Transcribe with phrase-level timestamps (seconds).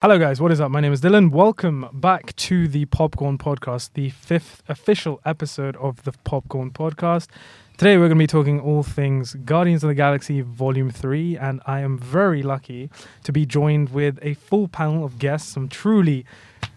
[0.00, 0.40] Hello, guys.
[0.40, 0.70] What is up?
[0.70, 1.32] My name is Dylan.
[1.32, 7.26] Welcome back to the Popcorn Podcast, the fifth official episode of the Popcorn Podcast.
[7.76, 11.60] Today, we're going to be talking all things Guardians of the Galaxy Volume 3, and
[11.66, 12.90] I am very lucky
[13.24, 16.24] to be joined with a full panel of guests, some truly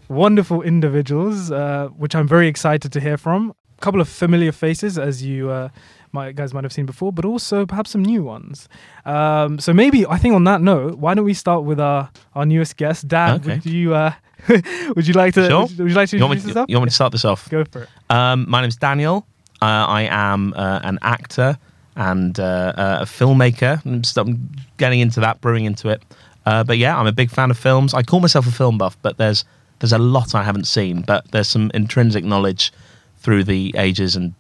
[0.07, 3.53] wonderful individuals, uh, which I'm very excited to hear from.
[3.77, 5.69] A couple of familiar faces, as you uh,
[6.13, 8.67] might, guys might have seen before, but also perhaps some new ones.
[9.05, 12.45] Um, so maybe I think on that note, why don't we start with our our
[12.45, 13.35] newest guest, Dan?
[13.41, 13.55] Okay.
[13.55, 14.13] Would you uh,
[14.95, 15.61] would you like to Sure.
[15.61, 16.69] would, you, would you like to You want, introduce yourself?
[16.69, 17.49] you want me to start this off?
[17.49, 17.89] Go for it.
[18.09, 19.25] Um, my name's Daniel.
[19.61, 21.57] Uh, I am uh, an actor
[21.95, 23.79] and uh, uh, a filmmaker.
[23.85, 26.01] I'm, I'm getting into that, brewing into it.
[26.47, 27.93] Uh, but yeah, I'm a big fan of films.
[27.93, 29.45] I call myself a film buff, but there's
[29.79, 31.01] there's a lot I haven't seen.
[31.01, 32.71] But there's some intrinsic knowledge
[33.19, 34.33] through the ages and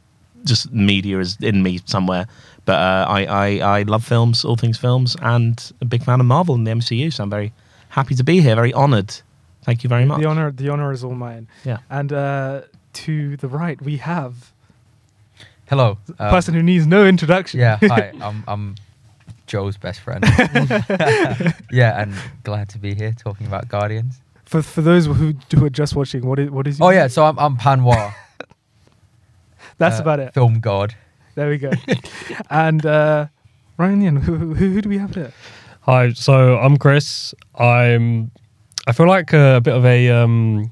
[0.43, 2.27] just media is in me somewhere.
[2.65, 6.25] But uh, I, I I love films, all things films, and a big fan of
[6.25, 7.11] Marvel and the MCU.
[7.11, 7.53] So I'm very
[7.89, 8.55] happy to be here.
[8.55, 9.13] Very honoured.
[9.63, 10.21] Thank you very much.
[10.21, 11.47] The honor the honor is all mine.
[11.65, 11.79] Yeah.
[11.89, 12.61] And uh,
[12.93, 14.51] to the right, we have
[15.69, 15.97] Hello.
[16.19, 17.59] a um, person who needs no introduction.
[17.59, 18.11] Yeah, hi.
[18.21, 18.75] I'm I'm
[19.47, 20.23] Joe's best friend.
[21.71, 24.21] yeah, and glad to be here talking about Guardians.
[24.45, 26.79] For for those who who are just watching, what is what is?
[26.81, 28.13] Oh your- yeah, so I'm I'm Panwa.
[29.81, 30.33] That's uh, about it.
[30.33, 30.95] Film god.
[31.35, 31.71] There we go.
[32.49, 33.27] and uh,
[33.77, 35.33] Ryan, Yen, who, who who do we have here?
[35.81, 37.33] Hi, so I'm Chris.
[37.55, 38.31] I'm.
[38.87, 40.71] I feel like a, bit of a um,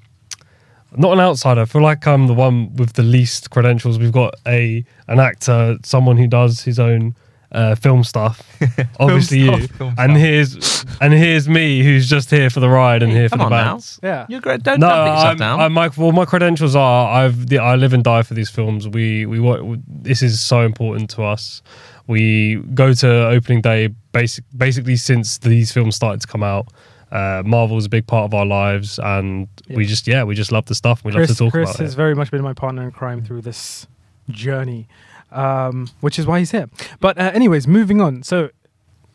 [0.95, 1.61] not an outsider.
[1.61, 3.97] I feel like I'm the one with the least credentials.
[3.97, 7.15] We've got a an actor, someone who does his own
[7.51, 8.41] uh, film stuff.
[8.99, 9.61] Obviously you.
[9.63, 9.77] stuff.
[9.77, 10.17] Film And stuff.
[10.21, 13.43] here's and here's me, who's just here for the ride and Hey, here for the
[13.45, 13.63] on now.
[13.65, 13.99] bounce.
[14.03, 14.25] Yeah.
[14.29, 14.63] You're great.
[14.63, 15.59] Don't, No, don't beat yourself I'm, down.
[15.61, 18.87] I'm my, well, my credentials are I've the, I live and die for these films.
[18.87, 21.61] We we wa- this is so important to us.
[22.07, 26.67] We go to opening day basic basically since these films started to come out.
[27.11, 30.65] Uh, Marvel's a big part of our lives, and we just yeah we just love
[30.65, 31.03] the stuff.
[31.03, 31.65] We Chris, love to talk about.
[31.75, 33.87] Chris has very much been my partner in crime through this
[34.29, 34.87] journey,
[35.31, 36.69] um, which is why he's here.
[36.99, 38.23] But uh, anyways, moving on.
[38.23, 38.49] So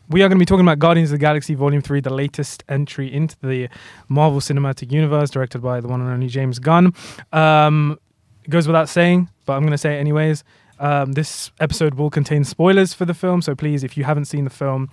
[0.09, 2.63] we are going to be talking about Guardians of the Galaxy Volume Three, the latest
[2.69, 3.69] entry into the
[4.07, 6.93] Marvel Cinematic Universe, directed by the one and only James Gunn.
[7.33, 7.99] Um,
[8.49, 10.43] goes without saying, but I'm going to say it anyways.
[10.79, 14.43] Um, this episode will contain spoilers for the film, so please, if you haven't seen
[14.43, 14.89] the film,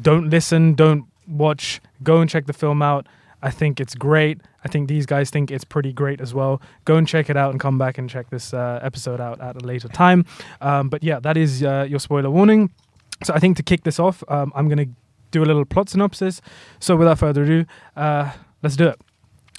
[0.00, 3.06] don't listen, don't watch, go and check the film out.
[3.42, 4.40] I think it's great.
[4.64, 6.60] I think these guys think it's pretty great as well.
[6.84, 9.60] Go and check it out and come back and check this uh, episode out at
[9.60, 10.24] a later time.
[10.60, 12.70] Um, but yeah, that is uh, your spoiler warning.
[13.24, 14.90] So I think to kick this off, um, I'm going to
[15.30, 16.40] do a little plot synopsis.
[16.78, 17.64] So without further ado,
[17.96, 18.32] uh,
[18.62, 19.00] let's do it.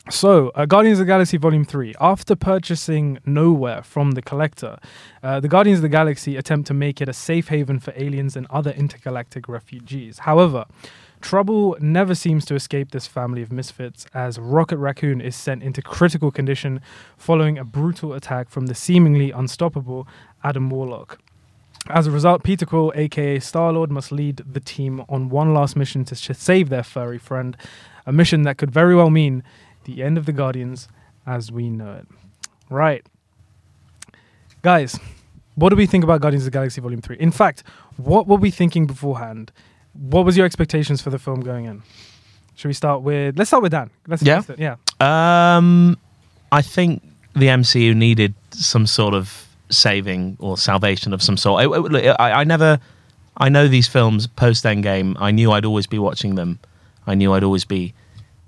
[0.09, 1.93] So, uh, Guardians of the Galaxy Volume 3.
[2.01, 4.79] After purchasing Nowhere from the Collector,
[5.21, 8.35] uh, the Guardians of the Galaxy attempt to make it a safe haven for aliens
[8.35, 10.19] and other intergalactic refugees.
[10.19, 10.65] However,
[11.21, 15.81] trouble never seems to escape this family of misfits as Rocket Raccoon is sent into
[15.81, 16.81] critical condition
[17.17, 20.07] following a brutal attack from the seemingly unstoppable
[20.43, 21.19] Adam Warlock.
[21.89, 25.75] As a result, Peter Quill, aka Star Lord, must lead the team on one last
[25.75, 27.57] mission to save their furry friend,
[28.05, 29.43] a mission that could very well mean
[29.85, 30.87] the end of the Guardians
[31.25, 32.07] as we know it.
[32.69, 33.05] Right.
[34.61, 34.99] Guys,
[35.55, 37.17] what do we think about Guardians of the Galaxy Volume 3?
[37.19, 37.63] In fact,
[37.97, 39.51] what were we thinking beforehand?
[39.93, 41.81] What was your expectations for the film going in?
[42.55, 43.89] Should we start with let's start with Dan.
[44.07, 44.41] Let's Yeah.
[44.47, 44.75] let's- yeah.
[44.99, 45.97] Um,
[46.51, 47.01] I think
[47.33, 51.63] the MCU needed some sort of saving or salvation of some sort.
[51.63, 52.79] I, I, I never,
[53.37, 55.15] I know these films post Endgame.
[55.19, 56.59] I knew I'd always be watching them.
[57.07, 57.93] I knew I'd always be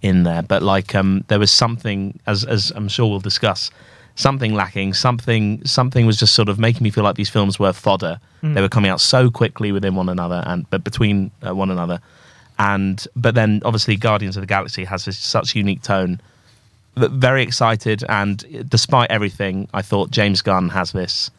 [0.01, 0.43] in there.
[0.43, 3.71] But like, um, there was something, as as I'm sure we'll discuss,
[4.16, 4.94] something lacking.
[4.94, 8.19] Something something was just sort of making me feel like these films were fodder.
[8.44, 8.53] Mm.
[8.53, 12.00] They were coming out so quickly within one another and but between uh, one another.
[12.59, 16.22] And but then obviously Guardians of the Galaxy has this, such unique tone
[16.96, 21.31] v- very excited and despite everything i thought james gunn has this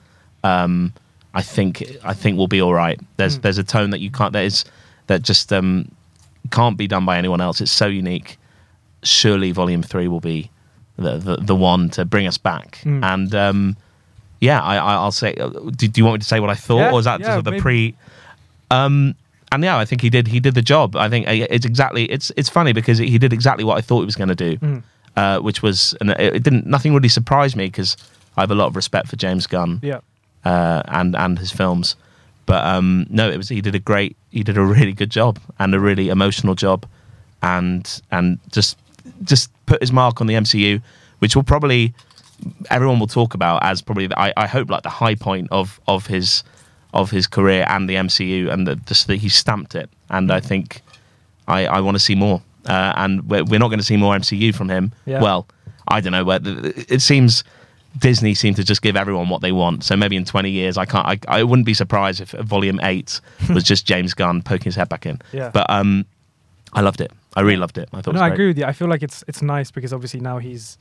[0.43, 0.93] um
[1.35, 3.43] i think i think we'll be all right there's Mm.
[3.43, 4.65] there's a tone that you can't that is
[5.07, 5.89] that just um
[6.51, 8.37] can't be done by anyone else it's so unique
[9.05, 10.51] surely volume 3 will be
[10.97, 13.03] the the, the one to bring us back Mm.
[13.05, 13.77] and um
[14.41, 16.55] yeah i, I i'll say uh, do, do you want me to say what i
[16.55, 17.95] thought Yeah, or is that yeah, just the pre
[18.71, 19.15] um
[19.53, 20.27] and yeah, I think he did.
[20.27, 20.97] He did the job.
[20.97, 22.11] I think uh, it's exactly.
[22.11, 24.57] It's it's funny because he did exactly what I thought he was going to do
[24.57, 24.83] Mm.
[25.17, 27.97] uh, which was and it, it didn't nothing really surprised me because
[28.37, 30.01] I have a lot of respect for James Gunn Yeah.
[30.45, 31.95] uh, and and his films.
[32.47, 35.39] But um, no, it was he did a great he did a really good job
[35.61, 36.85] and a really emotional job,
[37.41, 38.77] and and just
[39.23, 40.81] just put his mark on the MCU,
[41.19, 41.95] which will probably
[42.71, 45.81] everyone will talk about as probably the, I, I hope like the high point of
[45.87, 46.43] of his
[46.93, 49.91] of his career and the MCU and the, just that he stamped it.
[50.11, 50.81] And I think
[51.49, 52.41] I, I want to see more.
[52.67, 54.93] uh, and we're, we're not going to see more MCU from him.
[55.05, 55.21] Yeah.
[55.21, 55.47] Well,
[55.89, 56.25] I don't know.
[56.25, 57.43] But it seems
[57.99, 59.83] Disney seem to just give everyone what they want.
[59.85, 61.07] So maybe in 20 years, I can't.
[61.07, 63.21] I, I wouldn't be surprised if Volume Eight
[63.53, 65.21] was just James Gunn poking his head back in.
[65.33, 65.51] Yeah.
[65.51, 66.07] But um,
[66.75, 67.11] I loved it.
[67.37, 67.89] I really loved it.
[67.93, 68.15] I thought.
[68.15, 68.65] No, I agree with you.
[68.65, 70.79] I feel like it's it's nice because obviously now he's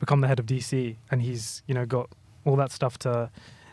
[0.00, 2.08] become the head of DC and he's you know got
[2.44, 3.30] all that stuff to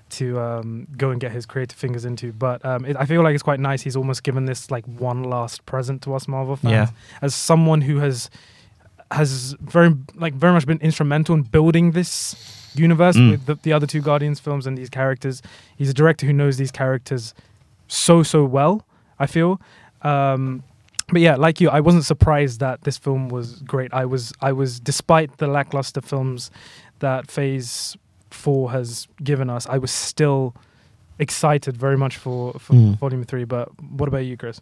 [0.09, 2.31] to um, go and get his creative fingers into.
[2.31, 3.81] But um, it, I feel like it's quite nice.
[3.81, 6.87] He's almost given this like one last present to us Marvel fans Yeah.
[7.21, 8.29] as someone who has
[9.11, 12.35] has very like very much been instrumental in building this
[12.75, 13.31] universe Mm.
[13.31, 15.41] with the, the other two Guardians films and these characters.
[15.77, 17.33] He's a director who knows these characters
[17.87, 18.85] so so well.
[19.19, 19.61] I feel.
[20.01, 20.63] Um,
[21.09, 23.93] but yeah, like you, I wasn't surprised that this film was great.
[23.93, 26.49] I was, I was, despite the lackluster films
[26.99, 27.97] that Phase
[28.31, 30.55] Four has given us, I was still
[31.19, 32.97] excited very much for, for Mm.
[32.99, 33.43] Volume Three.
[33.43, 34.59] But what about you, Chris?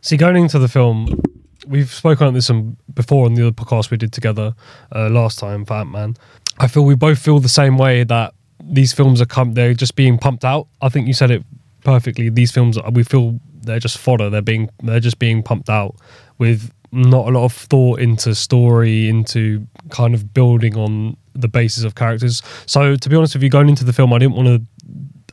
[0.00, 1.20] See, going into the film,
[1.66, 2.50] we've spoken about this
[2.94, 4.54] before on the other podcast we did together
[4.94, 6.14] uh, last time for Ant Man.
[6.58, 8.32] I feel we both feel the same way that
[8.62, 10.68] these films are come, they're just being pumped out.
[10.80, 11.44] I think you said it
[11.84, 12.28] perfectly.
[12.30, 14.30] These films, we feel they're just fodder.
[14.30, 15.96] They're being, they're just being pumped out
[16.38, 21.84] with not a lot of thought into story, into kind of building on the basis
[21.84, 22.42] of characters.
[22.66, 24.62] So, to be honest with you, going into the film, I didn't want to.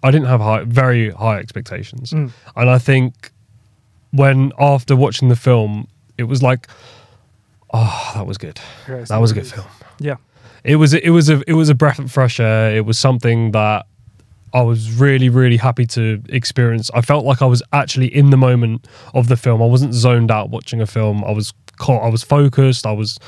[0.03, 2.29] I didn't have high, very high expectations, Mm.
[2.55, 3.31] and I think
[4.11, 5.87] when after watching the film,
[6.17, 6.67] it was like,
[7.73, 8.59] oh, that was good.
[8.85, 9.65] Chris, That was a good film.
[9.99, 10.15] Yeah,
[10.63, 12.75] It was it was a it was a breath of fresh air.
[12.75, 13.85] It was something that
[14.53, 16.89] I was really really happy to experience.
[16.93, 19.61] I felt like I was actually in the moment of the film.
[19.61, 21.23] I wasn't zoned out watching a film.
[21.23, 22.03] I was caught.
[22.03, 22.85] I was focused.
[22.85, 23.19] I was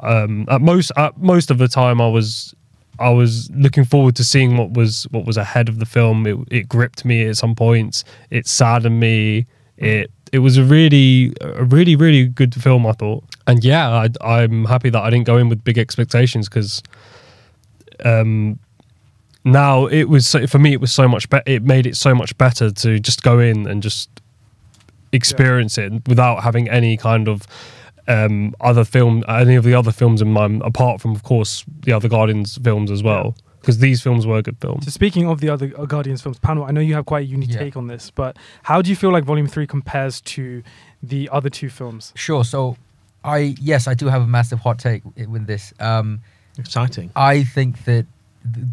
[0.00, 2.54] um, at most at most of the time I was
[2.98, 6.26] I was looking forward to seeing what was what was ahead of the film.
[6.26, 8.04] It, it gripped me at some points.
[8.30, 9.46] It saddened me.
[9.76, 12.86] It it was a really a really really good film.
[12.86, 14.08] I thought, and yeah, I,
[14.38, 16.82] I'm happy that I didn't go in with big expectations because
[18.04, 18.58] um,
[19.44, 21.44] now it was for me it was so much better.
[21.46, 24.08] It made it so much better to just go in and just
[25.12, 27.42] experience it without having any kind of
[28.08, 31.92] um, other film, any of the other films in mind, apart from of course the
[31.92, 34.84] other Guardians films as well, because these films were good films.
[34.84, 37.26] So speaking of the other uh, Guardians films, panel, I know you have quite a
[37.26, 37.58] unique Yeah.
[37.60, 40.62] take on this, but how do you feel like Volume Three compares to
[41.02, 42.12] the other two films?
[42.16, 42.44] Sure.
[42.44, 42.76] So,
[43.24, 45.72] I yes, I do have a massive hot take with this.
[45.80, 46.20] Um,
[46.58, 47.10] Exciting.
[47.16, 48.06] I think that the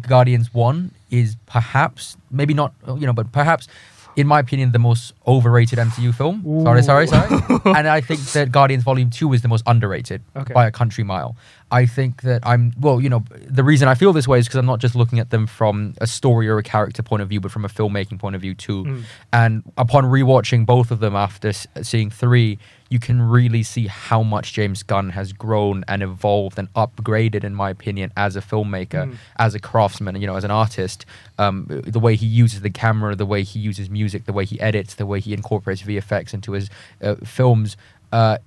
[0.06, 3.68] Guardians One is perhaps maybe not you know, but perhaps.
[4.16, 6.42] In my opinion, the most overrated MCU film.
[6.64, 7.28] Sorry, sorry, sorry.
[7.66, 10.52] and I think that Guardians Volume Two is the most underrated Okay.
[10.52, 11.36] by a country mile.
[11.70, 14.58] I think that I'm well, you know, the reason I feel this way is because
[14.58, 17.40] I'm not just looking at them from a story or a character point of view,
[17.40, 18.82] but from a filmmaking point of view too.
[18.84, 19.02] Mm.
[19.32, 22.58] And upon rewatching both of them after s- seeing three,
[22.90, 27.54] you can really see how much James Gunn has grown and evolved and upgraded, in
[27.54, 29.16] my opinion, as a filmmaker, Mm.
[29.38, 31.04] as a craftsman, you know, as an artist.
[31.38, 34.58] Um, the way he uses the camera, the way he uses music, the way he
[34.60, 36.70] edits, the way he incorporates VFX into his
[37.02, 37.76] uh, films.
[38.10, 38.38] Uh,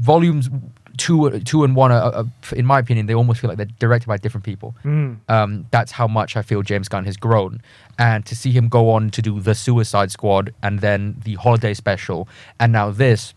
[0.00, 0.48] volumes
[0.96, 2.24] two, two and one, are, are,
[2.54, 4.74] in my opinion, they almost feel like they're directed by different people.
[4.84, 5.18] Mm.
[5.28, 7.62] Um, that's how much I feel James Gunn has grown.
[7.98, 11.74] And to see him go on to do the Suicide Squad and then the holiday
[11.74, 13.34] special, and now this,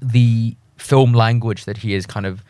[0.00, 2.44] the film language that he has kind of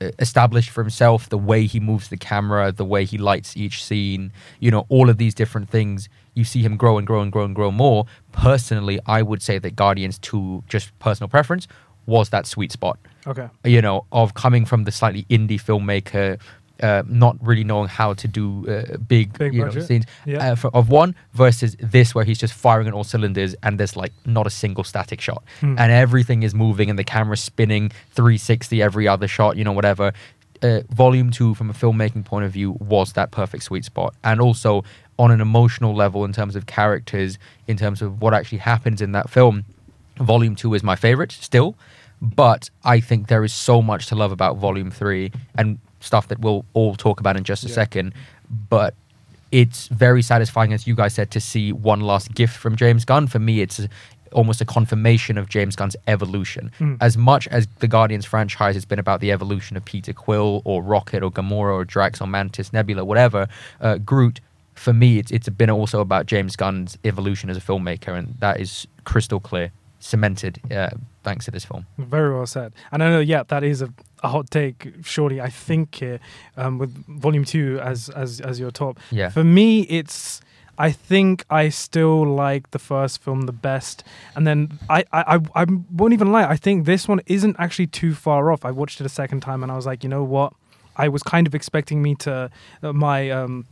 [0.00, 3.82] uh, established for himself, the way he moves the camera, the way he lights each
[3.82, 7.32] scene, you know, all of these different things, you see him grow and grow and
[7.32, 8.04] grow and grow more.
[8.32, 11.66] Personally, I would say that Guardians 2, just personal preference,
[12.06, 13.48] was that sweet spot Okay.
[13.64, 16.38] you know, of coming from the slightly indie filmmaker,
[16.82, 20.52] uh, not really knowing how to do uh, big, Big you know, scenes Yeah.
[20.52, 23.96] uh, for, of one versus this where he's just firing on all cylinders and there's
[23.96, 25.74] like not a single static shot Hmm.
[25.78, 30.12] and everything is moving and the camera's spinning 360 every other shot, you know, whatever.
[30.62, 34.40] Uh, volume two, from a filmmaking point of view, was that perfect sweet spot, and
[34.40, 34.82] also
[35.18, 39.12] on an emotional level in terms of characters, in terms of what actually happens in
[39.12, 39.64] that film.
[40.18, 41.74] Volume two is my favorite still,
[42.22, 46.38] but I think there is so much to love about Volume three and stuff that
[46.40, 47.74] we'll all talk about in just a Yeah.
[47.74, 48.12] second.
[48.70, 48.94] But
[49.52, 53.26] it's very satisfying, as you guys said, to see one last gift from James Gunn.
[53.26, 53.80] For me, it's
[54.32, 56.70] almost a confirmation of James Gunn's evolution.
[56.80, 56.96] Mm.
[57.00, 60.82] As much as the Guardians franchise has been about the evolution of Peter Quill or
[60.82, 63.46] Rocket or Gamora or Drax or Mantis, Nebula, whatever,
[63.80, 64.40] uh, Groot.
[64.74, 68.60] For me, it's it's been also about James Gunn's evolution as a filmmaker, and that
[68.60, 69.70] is crystal clear,
[70.06, 70.90] cemented uh,
[71.24, 71.86] thanks to this film.
[71.98, 72.72] Very well said.
[72.92, 74.92] And I know, yeah, that is a, a hot take.
[75.02, 76.20] Surely, I think here
[76.56, 78.98] um, with Volume Two as as as your top.
[79.10, 79.30] Yeah.
[79.30, 80.40] For me, it's
[80.78, 84.04] I think I still like the first film the best.
[84.34, 86.44] And then I, I, I, I won't even lie.
[86.44, 88.64] I think this one isn't actually too far off.
[88.64, 90.52] I watched it a second time and I was like, you know what?
[90.96, 92.50] I was kind of expecting me to
[92.82, 93.66] uh, my um,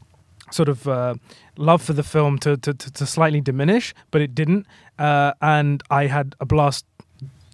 [0.50, 1.14] sort of uh,
[1.56, 4.66] love for the film to, to, to, slightly diminish, but it didn't.
[4.98, 6.84] Uh, and I had a blast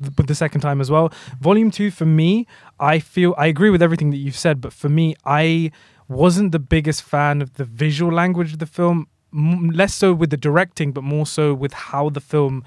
[0.00, 1.12] th- with the second time as well.
[1.40, 2.46] Volume two, for me,
[2.78, 5.70] I feel I agree with everything that you've said, but for me, I
[6.08, 10.30] wasn't the biggest fan of the visual language of the film, m- less so with
[10.30, 12.64] the directing, but more so with how the film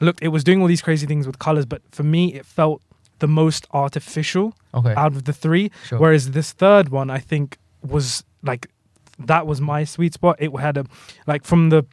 [0.00, 0.22] looked.
[0.22, 2.82] It was doing all these crazy things with colors, but for me, it felt
[3.20, 4.94] the most artificial Okay.
[4.96, 5.70] out of the three.
[5.86, 5.98] Sure.
[5.98, 8.68] Whereas this third one, I think, was like
[9.26, 10.36] that was my sweet spot.
[10.38, 10.84] It had a
[11.26, 11.84] like from the.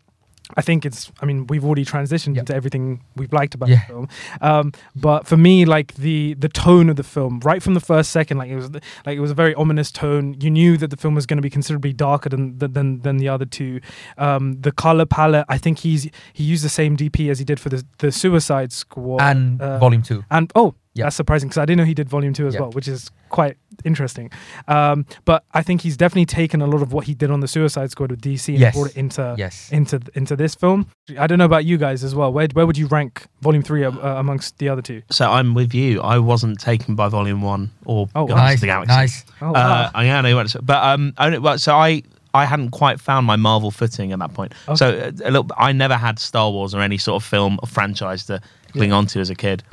[0.58, 1.12] I think it's.
[1.22, 2.42] I mean, we've already transitioned Yep.
[2.42, 3.82] into everything we've liked about Yeah.
[3.82, 4.08] the film.
[4.42, 8.10] Um, but for me, like the the tone of the film, right from the first
[8.10, 10.36] second, like it was like it was a very ominous tone.
[10.42, 13.30] You knew that the film was going to be considerably darker than than than the
[13.30, 13.80] other two.
[14.18, 17.60] Um, the color palette, I think he's he used the same DP as he did
[17.60, 20.24] for the the Suicide Squad and uh, volume two.
[20.32, 21.05] and oh, Yeah.
[21.05, 22.62] that's surprising because I didn't know he did volume two as Yeah.
[22.62, 24.31] well, which is quite interesting.
[24.67, 27.48] Um, but I think he's definitely taken a lot of what he did on the
[27.48, 28.74] Suicide Squad with DC and Yes.
[28.75, 29.69] brought it into Yes.
[29.72, 30.88] into into this film.
[31.17, 32.34] I don't know about you guys as well.
[32.34, 35.01] Where where would you rank volume three uh, amongst the other two?
[35.12, 36.01] So I'm with you.
[36.01, 38.25] I wasn't taken by Volume One or Oh.
[38.25, 38.53] Guardians nice.
[38.55, 38.96] of the Galaxy.
[38.96, 39.25] Nice.
[39.41, 42.01] Oh, Uh, I yeah, I know what it's- but um, I, well, so I
[42.34, 44.53] I hadn't quite found my Marvel footing at that point.
[44.67, 44.75] Okay.
[44.75, 47.67] So uh, a little, I never had Star Wars or any sort of film or
[47.67, 48.39] franchise to
[48.74, 48.98] cling Yeah.
[48.98, 49.63] on to as a kid,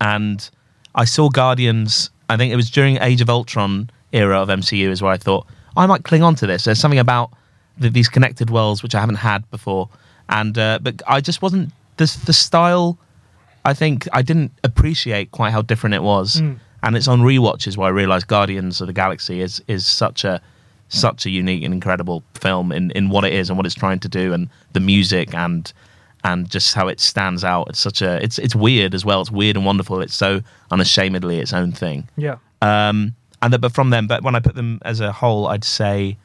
[0.00, 0.48] and
[0.94, 2.10] I saw Guardians.
[2.28, 5.46] I think it was during Age of Ultron era of MCU is where I thought
[5.76, 6.64] I might cling on to this.
[6.64, 7.30] There's something about
[7.78, 9.88] the, these connected worlds which I haven't had before,
[10.28, 12.98] and uh, but I just wasn't the the style.
[13.64, 16.58] I think I didn't appreciate quite how different it was, Mm.
[16.82, 20.40] and it's on rewatches where I realised Guardians of the Galaxy is is such a
[20.88, 23.98] such a unique and incredible film in, in what it is and what it's trying
[24.00, 25.72] to do, and the music and
[26.26, 27.64] and just how it stands out.
[27.70, 29.20] It's such a it's it's weird as well.
[29.20, 30.00] It's weird and wonderful.
[30.00, 30.40] It's so
[30.70, 32.08] unashamedly its own thing.
[32.16, 35.46] yeah, Um, and the, but from them, but when I put them as a whole,
[35.48, 36.16] I'd say,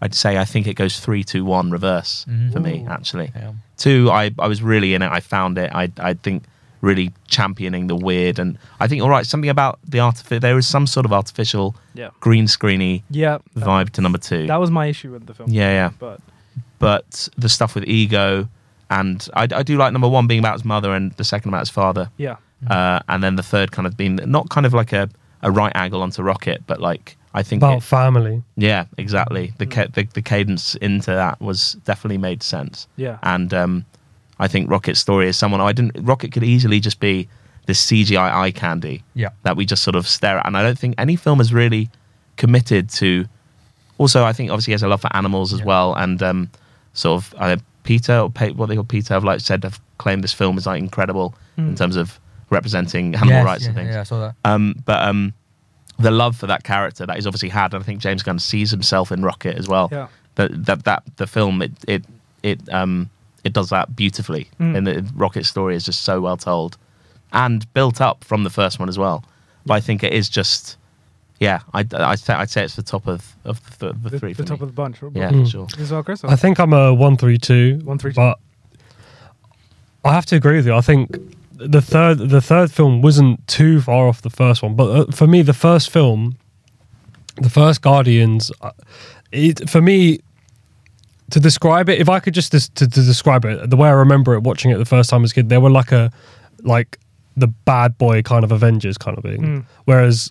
[0.00, 2.52] I'd say I think it goes three, two, one, reverse Mhm.
[2.52, 2.86] for me.
[2.88, 3.52] Actually, Yeah.
[3.76, 5.10] two, I I was really in it.
[5.18, 5.70] I found it.
[5.74, 6.44] I I think
[6.80, 10.40] really championing the weird, and I think all right, something about the artificial.
[10.40, 13.38] There is some sort of artificial yeah, green screeny yeah.
[13.56, 14.46] Vibe to number two.
[14.46, 15.48] that was my issue with the film.
[15.50, 15.90] yeah, yeah.
[15.98, 16.18] but
[16.78, 18.48] But the stuff with ego,
[18.98, 21.60] and I, I do like number one being about his mother, and the second about
[21.60, 22.36] his father yeah,
[22.68, 25.08] uh, and then the third kind of being not kind of like a,
[25.42, 28.42] a right angle onto Rocket, but like I think About it- family.
[28.56, 29.52] yeah, exactly.
[29.58, 33.84] The, ca- the the cadence into that was definitely made sense, yeah, and um,
[34.38, 35.96] I think Rocket's story is someone I didn't.
[36.06, 37.28] Rocket could easily just be
[37.66, 39.30] this CGI eye candy Yeah.
[39.44, 41.88] that we just sort of stare at, and I don't think any film has really
[42.36, 43.26] committed to.
[43.98, 45.66] Also, I think obviously he has a love for animals as Yeah.
[45.66, 46.50] well, and um,
[46.92, 50.22] sort of uh, PETA or Pe- what they call PETA have like said have claimed
[50.24, 51.76] this film is like incredible in Mm.
[51.78, 52.18] terms of
[52.50, 53.94] representing animal Yes, rights yeah, and things.
[53.94, 54.34] Yeah, I saw that.
[54.44, 55.32] Um, but um,
[55.98, 58.70] the love for that character that he's obviously had, and I think James Gunn sees
[58.70, 59.88] himself in Rocket as well.
[59.92, 60.08] yeah.
[60.36, 62.04] That that that the film it it
[62.42, 63.10] it um
[63.44, 64.76] it does that beautifully, Mm.
[64.78, 66.76] and the Rocket story is just so well told
[67.32, 69.24] and built up from the first one as well.
[69.66, 70.76] But I think it is just.
[71.42, 74.32] Yeah, I, I say I'd say it's the top of, of the, the, The, three.
[74.32, 74.64] the for top me.
[74.64, 74.96] of the bunch.
[75.14, 75.42] yeah, Mm.
[75.44, 75.66] for sure.
[75.82, 76.22] As well, Chris.
[76.24, 77.80] I think I'm a one three two.
[77.84, 78.16] One, three, two.
[78.16, 78.38] But
[80.04, 80.74] I have to agree with you.
[80.74, 81.10] I think
[81.56, 85.26] the third the third film wasn't too far off the first one, but uh, for
[85.26, 86.36] me, the first film,
[87.36, 88.70] the first Guardians, uh,
[89.32, 90.20] it, for me.
[91.30, 93.92] To describe it, if I could just des- to, to describe it, the way I
[93.92, 96.12] remember it, watching it the first time as a kid, they were like a,
[96.62, 96.98] like
[97.38, 99.40] the bad boy kind of Avengers kind of thing.
[99.40, 99.64] Mm.
[99.86, 100.30] Whereas,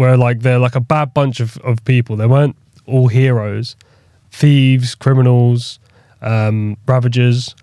[0.00, 2.16] where like they're like a bad bunch of, of people.
[2.16, 3.76] They weren't all heroes,
[4.30, 5.78] thieves, criminals,
[6.22, 7.54] um, ravagers,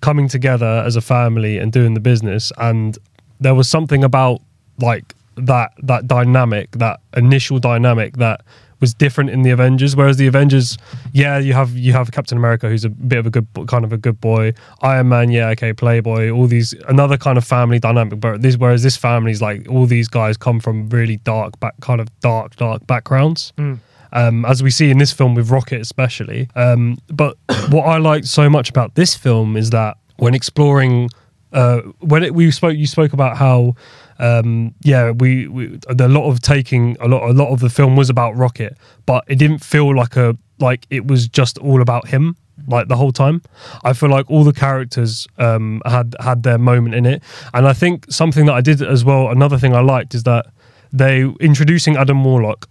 [0.00, 2.50] coming together as a family and doing the business.
[2.58, 2.98] And
[3.38, 4.40] there was something about
[4.78, 8.40] like that that dynamic, that initial dynamic that
[8.84, 9.96] was different in the Avengers.
[9.96, 10.76] Whereas the Avengers,
[11.12, 13.92] yeah, you have you have Captain America, who's a bit of a good kind of
[13.92, 14.52] a good boy.
[14.82, 16.30] Iron Man, yeah, okay, Playboy.
[16.30, 18.20] All these another kind of family dynamic.
[18.20, 22.00] But this, whereas this family's like all these guys come from really dark back, kind
[22.00, 23.78] of dark, dark backgrounds Mm.
[24.12, 26.48] um, as we see in this film with Rocket, especially.
[26.54, 27.36] Um, but
[27.70, 31.08] what I liked so much about this film is that when exploring,
[31.52, 33.74] uh, when it, we spoke, you spoke about how,
[34.18, 37.96] um, yeah, we, we a lot of taking a lot, a lot of the film
[37.96, 42.08] was about Rocket, but it didn't feel like a like it was just all about
[42.08, 42.36] him
[42.68, 43.42] like the whole time.
[43.82, 47.72] I feel like all the characters um, had had their moment in it, and I
[47.72, 49.30] think something that I did as well.
[49.30, 50.46] Another thing I liked is that
[50.92, 52.68] they introducing Adam Warlock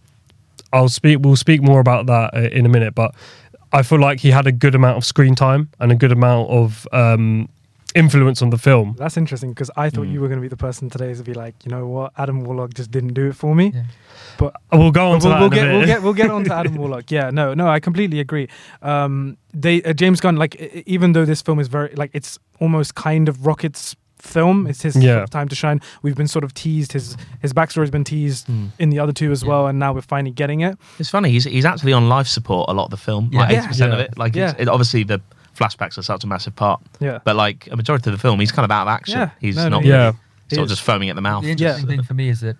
[0.74, 1.20] I'll speak.
[1.22, 2.96] We'll speak more about that uh, in a minute.
[2.96, 3.14] But
[3.72, 6.50] I feel like he had a good amount of screen time and a good amount
[6.50, 7.48] of um,
[7.96, 8.96] influence on the film.
[8.98, 10.14] That's interesting because I thought Mm.
[10.14, 12.44] you were going to be the person today to be like, you know what, Adam
[12.44, 13.72] Warlock just didn't do it for me.
[13.74, 13.84] Yeah.
[14.38, 16.54] But We'll go on we'll, to that we'll get we'll get we'll get on to
[16.62, 17.12] Adam Warlock.
[17.12, 18.48] Yeah, no, no, I completely agree.
[18.82, 22.96] Um, they uh, James Gunn, like even though this film is very like it's almost
[22.96, 24.68] kind of Rocket's film.
[24.68, 25.26] It's his Yeah.
[25.26, 25.82] time to shine.
[26.02, 26.94] We've been sort of teased.
[26.94, 28.48] His his backstory's been teased
[28.80, 29.50] in the other two as Yeah.
[29.50, 30.78] well, and now we're finally getting it.
[30.98, 31.30] It's funny.
[31.30, 33.30] He's he's actually on life support a lot of the film.
[33.34, 33.42] Yeah.
[33.42, 34.18] Like eighty percent of it.
[34.18, 34.52] Like Yeah.
[34.52, 35.20] it's, it, obviously the
[35.58, 38.52] flashbacks are such a massive part, Yeah, but like a majority of the film, he's
[38.52, 39.20] kind of out of action.
[39.20, 39.30] Yeah.
[39.40, 40.12] He's No, no, not he Yeah.
[40.50, 41.44] He sort of just foaming at the mouth.
[41.44, 42.58] The interesting thing for me is that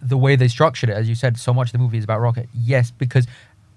[0.00, 2.20] the way they structured it, as you said, so much of the movie is about
[2.20, 2.48] Rocket.
[2.54, 3.26] Yes, because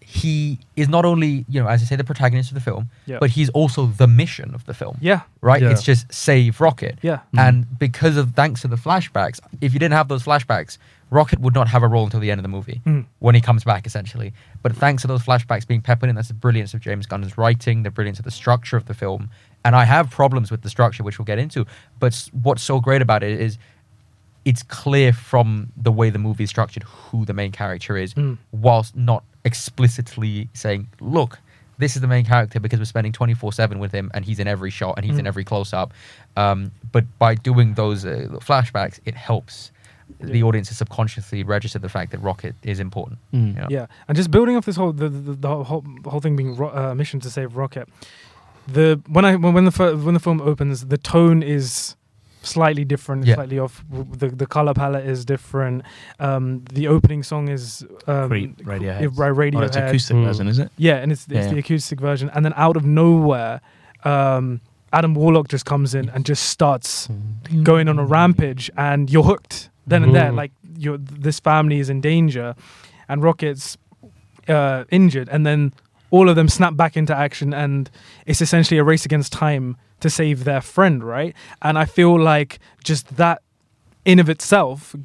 [0.01, 3.17] he is not only, you know, as I say, the protagonist of the film, Yeah.
[3.19, 4.97] but he's also the mission of the film.
[5.01, 5.61] yeah, Right?
[5.61, 5.69] Yeah.
[5.71, 6.97] It's just save Rocket.
[7.01, 7.19] yeah.
[7.37, 10.77] And because of thanks to the flashbacks, if you didn't have those flashbacks,
[11.09, 13.05] Rocket would not have a role until the end of the movie Mm.
[13.19, 14.33] when he comes back, essentially.
[14.61, 17.83] But thanks to those flashbacks being peppered in, that's the brilliance of James Gunn's writing,
[17.83, 19.29] the brilliance of the structure of the film.
[19.63, 21.65] And I have problems with the structure, which we'll get into.
[21.99, 23.57] But what's so great about it is
[24.45, 28.37] it's clear from the way the movie is structured who the main character is, Mm.
[28.51, 31.39] whilst not explicitly saying, look,
[31.77, 34.47] this is the main character because we're spending 24 7 with him and he's in
[34.47, 35.27] every shot and he's in Mm.
[35.27, 35.93] every close up.
[36.35, 39.71] Um, but by doing those uh, flashbacks, it helps
[40.19, 43.19] the audience has subconsciously registered the fact that Rocket is important.
[43.33, 43.47] Mm.
[43.55, 43.67] you know?
[43.69, 46.55] Yeah, and just building off this whole the, the, the whole the whole thing being
[46.55, 47.87] ro- uh, mission to save Rocket.
[48.67, 51.95] The when I when when the fir- when the film opens, the tone is
[52.41, 53.35] slightly different, Yeah.
[53.35, 53.83] slightly off.
[53.91, 55.83] The the color palette is different.
[56.19, 59.15] Um, the opening song is um, Creep, Radiohead.
[59.53, 60.23] by Oh, it's acoustic Mm.
[60.25, 60.71] version, is it?
[60.77, 61.49] yeah, and it's it's Yeah.
[61.53, 63.61] the acoustic version, and then out of nowhere,
[64.03, 64.61] um,
[64.93, 67.09] Adam Warlock just comes in and just starts
[67.63, 70.35] going on a rampage and you're hooked then and there Mhm.
[70.35, 72.55] like you're this family is in danger
[73.09, 73.77] and rocket's
[74.47, 75.73] uh, injured and then
[76.09, 77.89] all of them snap back into action and
[78.25, 82.59] it's essentially a race against time to save their friend right and i feel like
[82.83, 83.41] just that
[84.05, 84.95] in of itself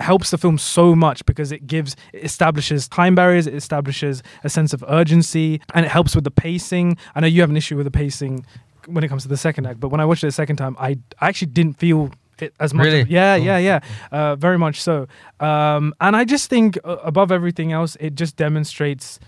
[0.00, 4.48] helps the film so much because it gives it establishes time barriers it establishes a
[4.48, 7.76] sense of urgency and it helps with the pacing i know you have an issue
[7.76, 8.44] with the pacing
[8.86, 10.74] when it comes to the second act but when i watched it the second time
[10.80, 12.10] i, I actually didn't feel
[12.42, 13.04] it as much Really?
[13.08, 13.80] yeah Oh, yeah yeah
[14.12, 15.06] uh, very much so
[15.40, 19.18] um, and i just think uh, above everything else it just demonstrates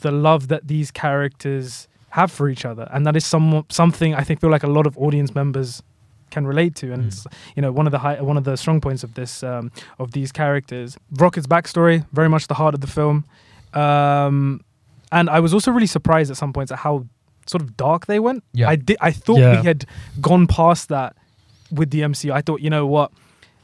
[0.00, 4.22] the love that these characters have for each other and that is some, something i
[4.22, 5.82] think feel like a lot of audience members
[6.30, 7.06] can relate to and Mm.
[7.08, 9.70] it's you know one of the high, one of the strong points of this um,
[9.98, 13.24] of these characters rocket's backstory very much the heart of the film
[13.74, 14.60] um,
[15.12, 17.04] and i was also really surprised at some points at how
[17.46, 18.68] sort of dark they went Yeah.
[18.68, 19.60] i did i thought Yeah.
[19.60, 19.84] we had
[20.20, 21.16] gone past that
[21.70, 23.12] with the mcu i thought you know what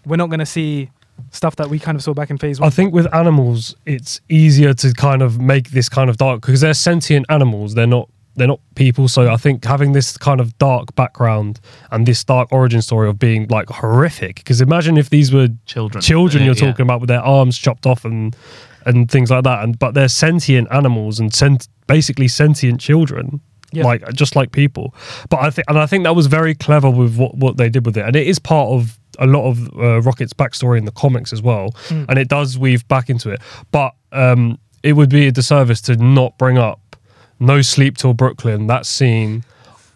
[0.04, 0.90] we're not going to see
[1.30, 4.20] stuff that we kind of saw back in phase one I think with animals, it's
[4.28, 7.74] easier to kind of make this kind of dark because they're sentient animals.
[7.74, 9.08] They're not they're not people.
[9.08, 11.60] So I think having this kind of dark background
[11.90, 14.36] and this dark origin story of being like horrific.
[14.36, 16.02] Because imagine if these were Children.
[16.02, 16.68] children you're yeah.
[16.68, 18.34] talking about with their arms chopped off and
[18.86, 19.62] and things like that.
[19.62, 23.40] And but they're sentient animals and sent basically sentient children.
[23.72, 23.84] Yeah.
[23.84, 24.94] Like just like people,
[25.30, 27.86] but I think and I think that was very clever with what, what they did
[27.86, 30.90] with it, and it is part of a lot of uh, Rocket's backstory in the
[30.92, 32.06] comics as well, Mm.
[32.08, 33.40] and it does weave back into it.
[33.70, 36.96] But um, it would be a disservice to not bring up
[37.40, 39.44] "No Sleep Till Brooklyn." That scene,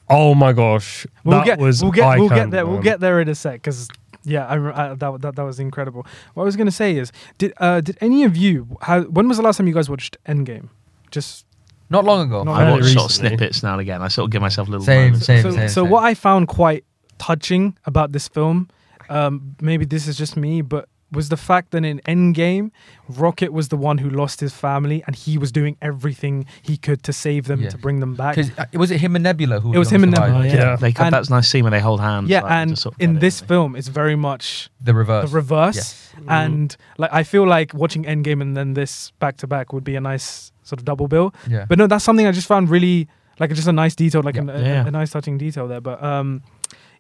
[0.08, 2.66] oh my gosh, We'll that get, was we'll get, we'll get there.
[2.66, 3.88] We'll get there in a sec because
[4.24, 4.54] yeah, I,
[4.90, 6.06] I, that, that that was incredible.
[6.34, 8.76] What I was gonna say is, did uh, did any of you?
[8.82, 10.68] How, when was the last time you guys watched Endgame?
[11.10, 11.44] Just
[11.90, 12.42] Not long ago.
[12.44, 13.28] Not I watch sort of recently.
[13.28, 14.02] snippets now and again.
[14.02, 15.26] I sort of give myself a little Same, moments.
[15.26, 15.52] same.
[15.52, 16.84] so, so what I found quite
[17.18, 18.68] touching about this film,
[19.08, 22.72] um, maybe this is just me, but was the fact that in Endgame,
[23.08, 27.04] Rocket was the one who lost his family, and he was doing everything he could
[27.04, 27.68] to save them, Yeah.
[27.70, 28.34] to bring them back.
[28.34, 29.72] Because uh, was it him and Nebula who?
[29.72, 30.46] It was him and survivors?
[30.52, 30.76] Nebula, yeah.
[30.76, 32.28] They cut And- that nice scene where they hold hands.
[32.28, 35.30] yeah, like, and sort of in get it, this film, it's very much The reverse.
[35.30, 35.76] the reverse.
[35.76, 36.12] Yes.
[36.26, 39.94] And like I feel like watching Endgame and then this back to back would be
[39.94, 41.32] a nice sort of double bill.
[41.48, 41.64] Yeah.
[41.68, 44.42] But no, that's something I just found really like just a nice detail, like Yeah.
[44.42, 44.86] an- a, Yeah.
[44.86, 45.80] a nice touching detail there.
[45.80, 46.42] But um,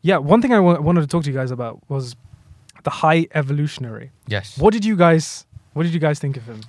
[0.02, 2.14] yeah, one thing I wanted to talk to you guys about was
[2.84, 4.10] the High Evolutionary.
[4.28, 4.56] yes.
[4.58, 5.44] What did you guys?
[5.72, 6.60] What did you guys think of him?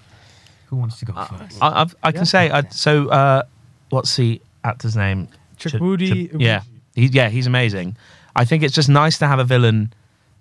[0.68, 1.58] Who wants to go I, first?
[1.62, 2.36] I, I've- I can Yeah.
[2.36, 3.08] say I, so.
[3.10, 3.44] Uh,
[3.90, 5.28] what's the actor's name?
[5.58, 6.30] Ch- Chakudi.
[6.30, 6.62] Ch- yeah,
[6.96, 7.96] he, yeah, he's amazing.
[8.36, 9.94] I think it's just nice to have a villain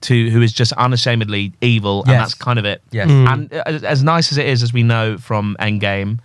[0.02, 2.82] to who is just unashamedly evil, and that's kind of it.
[2.90, 3.08] yes.
[3.08, 3.28] Mm.
[3.32, 6.18] And uh, as, as nice as it is, as we know from Endgame,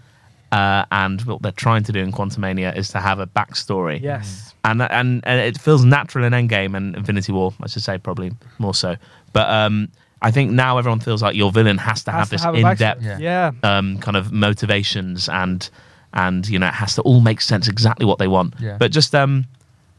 [0.52, 4.02] uh, and what they're trying to do in Quantumania is to have a backstory.
[4.02, 4.54] Yes.
[4.66, 8.32] and and and it feels natural in Endgame and Infinity War, I should say, probably
[8.60, 8.96] more so.
[9.34, 9.90] But um,
[10.22, 12.56] I think now everyone feels like your villain has to Has have to this have
[12.56, 13.18] in depth Yeah.
[13.20, 13.52] Yeah.
[13.64, 15.70] um, kind of motivations and
[16.14, 18.56] and you know it has to all make sense exactly what they want.
[18.60, 18.78] Yeah.
[18.78, 19.46] But just um,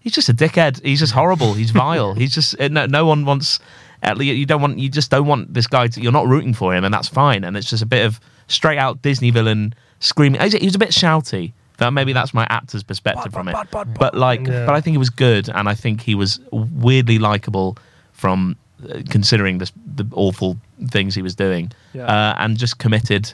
[0.01, 0.83] he's just a dickhead.
[0.85, 1.55] He's just horrible.
[1.55, 2.13] He's vile.
[2.21, 3.59] he's just uh, no, no one wants.
[4.03, 4.79] At least you don't want.
[4.79, 5.87] You just don't want this guy.
[5.87, 7.45] To, you're not rooting for him, and that's fine.
[7.45, 10.41] And it's just a bit of straight out Disney villain screaming.
[10.41, 11.53] He was a bit shouty.
[11.79, 13.57] But maybe that's my actor's perspective from it.
[13.99, 14.67] But like, Yeah.
[14.67, 17.77] but I think he was good, and I think he was weirdly likable
[18.13, 18.57] from
[18.89, 20.59] uh, considering this, the awful
[20.91, 22.05] things he was doing, Yeah.
[22.05, 23.33] uh, and just committed.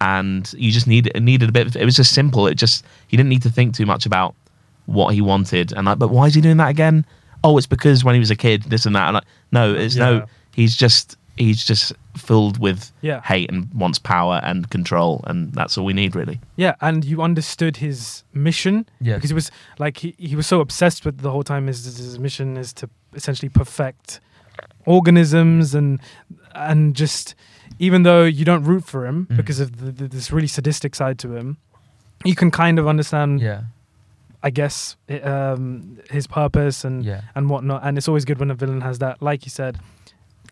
[0.00, 1.66] And you just needed needed a bit.
[1.66, 2.46] Of, it was just simple.
[2.46, 4.36] It just he didn't need to think too much about
[4.86, 5.72] what he wanted.
[5.72, 7.04] And like, but why is he doing that again?
[7.42, 9.06] Oh, it's because when he was a kid, this and that.
[9.08, 10.04] And like, no, it's Yeah.
[10.10, 10.26] no.
[10.54, 13.20] He's just he's just filled with Yeah.
[13.22, 16.40] hate and wants power and control, and that's all we need really.
[16.56, 18.86] Yeah, and you understood his mission.
[19.00, 21.84] Yeah, Because he was like he, he was so obsessed with the whole time his
[21.84, 24.20] his mission is to essentially perfect
[24.86, 26.00] organisms and
[26.54, 27.34] and just
[27.78, 29.36] even though you don't root for him Mm.
[29.36, 31.58] because of the, the, this really sadistic side to him,
[32.24, 33.62] you can kind of understand Yeah.
[34.42, 37.20] I guess i- um, his purpose and Yeah.
[37.34, 37.82] and whatnot.
[37.84, 39.20] And it's always good when a villain has that.
[39.20, 39.78] Like you said,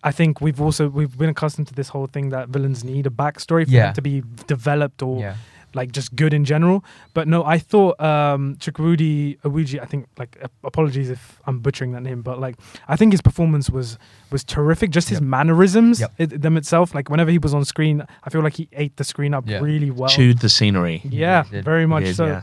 [0.08, 3.10] I think we've also we've been accustomed to this whole thing that villains need a
[3.22, 3.86] backstory for Yeah.
[3.86, 5.34] them to be developed or Yeah.
[5.74, 6.78] like just good in general.
[7.16, 11.90] But no, I thought um Chukwudi Iwuji, I think like ap- apologies if I'm butchering
[11.94, 12.56] that name, but like
[12.92, 13.98] I think his performance was
[14.34, 14.88] was terrific.
[14.98, 15.28] Just his Yep.
[15.36, 16.12] mannerisms, Yep.
[16.22, 16.94] it, them itself.
[16.98, 19.58] Like whenever he was on screen, I feel like he ate the screen up Yeah.
[19.70, 20.08] really well.
[20.08, 20.98] Chewed the scenery.
[21.24, 22.26] Yeah, He very much did, so.
[22.26, 22.42] yeah.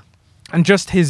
[0.54, 1.10] And just his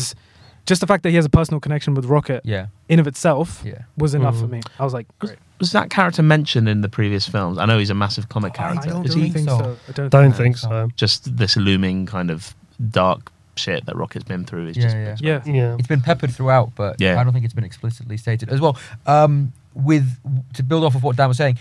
[0.66, 2.68] just the fact that he has a personal connection with Rocket Yeah.
[2.90, 3.80] in of itself Yeah.
[3.98, 4.52] was enough for Mhm.
[4.52, 4.62] me.
[4.80, 5.38] I was like, great.
[5.60, 7.58] Was that character mentioned in the previous films?
[7.58, 8.90] I know he's a massive comic I character.
[8.90, 9.58] don't Is really he think so?
[9.58, 9.78] so.
[9.88, 10.90] I don't, Don't think think so.
[10.96, 12.54] just this looming kind of
[12.90, 14.68] dark shit that Rocket's been through?
[14.70, 15.42] Is Yeah, just yeah.
[15.46, 15.54] Yeah.
[15.54, 15.76] Yeah.
[15.78, 17.20] It's been peppered throughout, but Yeah.
[17.20, 18.78] I don't think it's been explicitly stated as well.
[19.06, 20.18] Um, with
[20.54, 21.58] to build off of what Dan was saying,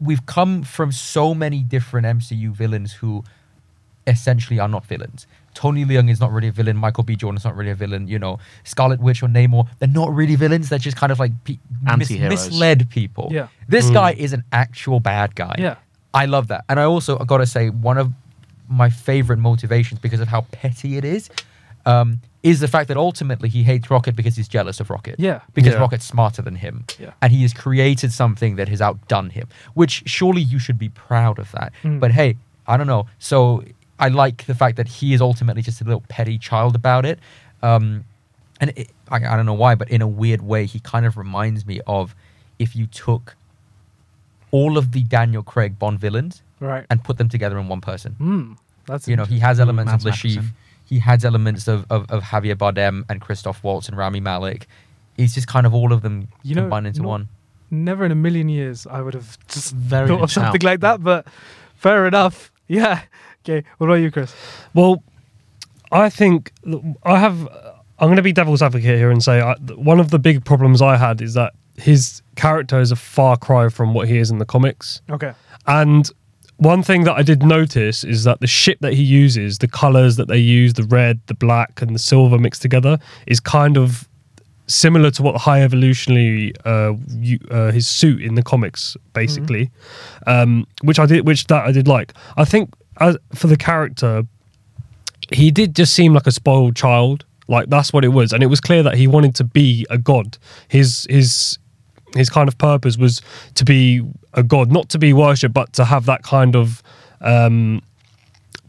[0.00, 3.24] we've come from so many different MCU villains who
[4.06, 5.26] essentially are not villains.
[5.54, 6.76] Tony Leung is not really a villain.
[6.76, 7.16] Michael B.
[7.16, 8.06] Jordan is not really a villain.
[8.08, 10.68] You know, Scarlet Witch or Namor, they're not really villains.
[10.68, 12.30] They're just kind of like pe- mis- Anti-heroes.
[12.50, 13.28] misled people.
[13.32, 13.48] Yeah.
[13.68, 13.94] This Mm.
[13.94, 15.54] guy is an actual bad guy.
[15.58, 15.76] Yeah.
[16.12, 16.64] I love that.
[16.68, 18.12] And I also got to say, one of
[18.68, 21.28] my favorite motivations because of how petty it is,
[21.86, 25.16] um, is the fact that ultimately he hates Rocket because he's jealous of Rocket.
[25.18, 25.40] Yeah.
[25.54, 25.80] Because Yeah.
[25.80, 26.84] Rocket's smarter than him.
[26.98, 27.10] Yeah.
[27.22, 31.38] And he has created something that has outdone him, which surely you should be proud
[31.38, 31.72] of that.
[31.82, 32.00] Mm.
[32.00, 32.36] But hey,
[32.66, 33.06] I don't know.
[33.18, 33.62] So
[33.98, 37.18] I like the fact that he is ultimately just a little petty child about it.
[37.62, 38.04] Um,
[38.60, 41.16] and it, I, I don't know why, but in a weird way, he kind of
[41.16, 42.14] reminds me of
[42.58, 43.36] if you took
[44.50, 46.86] all of the Daniel Craig Bond villains Right.
[46.88, 48.16] and put them together in one person.
[48.20, 50.50] Mm, that's You know, he has elements of Mads Le Chiffre.
[50.84, 54.66] He has elements of, of, of Javier Bardem and Christoph Waltz and Rami Malek.
[55.16, 57.28] He's just kind of all of them You know, combined into not- one.
[57.70, 60.64] never in a million years I would have just Very thought of something shout.
[60.64, 61.02] like that.
[61.02, 61.26] But
[61.76, 62.50] fair enough.
[62.68, 63.02] Yeah.
[63.44, 63.66] Okay.
[63.78, 64.34] What about you, Chris?
[64.72, 65.02] Well,
[65.92, 66.52] I think
[67.02, 67.48] I have.
[67.98, 70.82] I'm going to be devil's advocate here and say I, one of the big problems
[70.82, 74.38] I had is that his character is a far cry from what he is in
[74.38, 75.00] the comics.
[75.10, 75.32] Okay.
[75.66, 76.10] And
[76.56, 80.16] one thing that I did notice is that the ship that he uses, the colors
[80.16, 84.08] that they use, the red, the black, and the silver mixed together, is kind of
[84.66, 89.70] similar to what the high evolutionary uh, you, uh, his suit in the comics, basically,
[90.26, 92.14] um, which I did, which that I did like.
[92.36, 94.24] I think as, for the character,
[95.32, 97.24] he did just seem like a spoiled child.
[97.48, 99.98] Like that's what it was, and it was clear that he wanted to be a
[99.98, 100.38] god.
[100.68, 101.58] His his
[102.16, 103.20] his kind of purpose was
[103.56, 104.00] to be
[104.32, 106.82] a god, not to be worshipped, but to have that kind of
[107.20, 107.82] um,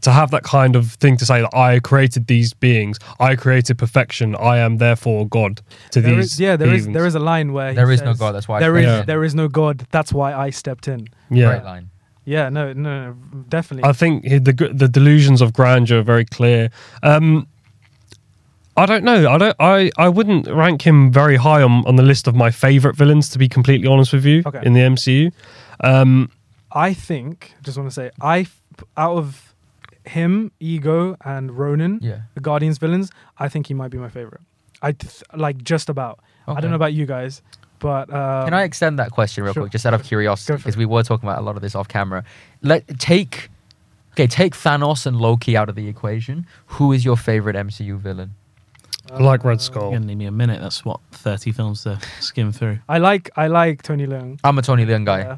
[0.02, 3.78] to have that kind of thing to say that I created these beings, I created
[3.78, 5.62] perfection, I am therefore God
[5.92, 6.32] to There these.
[6.34, 6.94] is, yeah, there is beings.
[6.94, 8.84] there is a line where he There is no God, that's why I there is
[8.84, 9.06] stepped in.
[9.06, 9.86] there is no God.
[9.90, 11.08] That's why I stepped in.
[11.30, 11.46] yeah.
[11.48, 11.90] Great line.
[12.26, 12.50] Yeah.
[12.50, 12.72] No.
[12.74, 13.12] No.
[13.12, 13.16] no
[13.48, 13.88] definitely.
[13.88, 16.68] I think the the delusions of grandeur are very clear.
[17.02, 17.46] Um,
[18.76, 19.30] I don't know.
[19.30, 19.56] I don't.
[19.58, 23.30] I, I wouldn't rank him very high on, on the list of my favorite villains.
[23.30, 24.60] To be completely honest with you, Okay.
[24.62, 25.32] in the MCU,
[25.82, 26.30] um,
[26.72, 27.54] I think.
[27.62, 28.60] Just want to say, I f-
[28.98, 29.54] out of
[30.04, 32.20] him, Ego, and Ronan, Yeah.
[32.34, 34.42] the Guardians villains, I think he might be my favorite.
[34.82, 36.20] I th- like just about.
[36.46, 37.40] I don't know about you guys,
[37.86, 39.62] but um, Can I extend that question real sure.
[39.64, 41.88] quick, just out of curiosity, because we were talking about a lot of this off
[41.88, 42.24] camera.
[42.62, 43.48] Let take,
[44.14, 46.46] okay, take Thanos and Loki out of the equation.
[46.78, 48.30] Who is your favorite MCU villain?
[49.12, 49.82] I like Red uh, Skull.
[49.90, 50.60] You're gonna need me a minute.
[50.60, 52.78] That's what thirty films to skim through.
[52.88, 54.40] I like I like Tony Leung.
[54.42, 55.20] I'm a Tony Leung guy.
[55.20, 55.36] Yeah.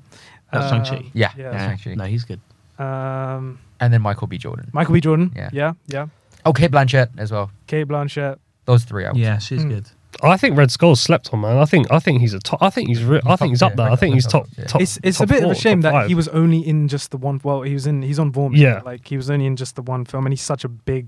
[0.52, 1.10] That's Um, Shang-Chi.
[1.12, 1.50] Yeah, Yeah.
[1.50, 1.94] that's Shang-Chi.
[2.02, 2.40] no, he's good.
[2.78, 4.38] Um, And then Michael B.
[4.38, 4.70] Jordan.
[4.72, 5.00] Michael B.
[5.00, 5.32] Jordan.
[5.36, 5.50] Yeah.
[5.52, 5.72] Yeah.
[5.86, 6.06] Yeah.
[6.46, 7.50] Okay, Blanchett as well.
[7.66, 8.38] Cate Blanchett.
[8.64, 9.04] Those three.
[9.04, 9.56] I Yeah, say.
[9.56, 9.68] she's Hmm.
[9.68, 9.86] good.
[10.22, 11.58] I think Red Skull slept on, man.
[11.58, 12.60] I think I think he's a top.
[12.62, 13.04] I think he's.
[13.04, 13.88] Re- I think he's up there.
[13.90, 14.46] I think he's top.
[14.66, 16.08] Top It's it's a top bit of a shame that five.
[16.08, 17.40] he was only in just the one.
[17.44, 18.02] Well, he was in.
[18.02, 18.56] He's on Vormir.
[18.56, 18.80] Yeah.
[18.84, 21.06] Like he was only in just the one film, and he's such a big,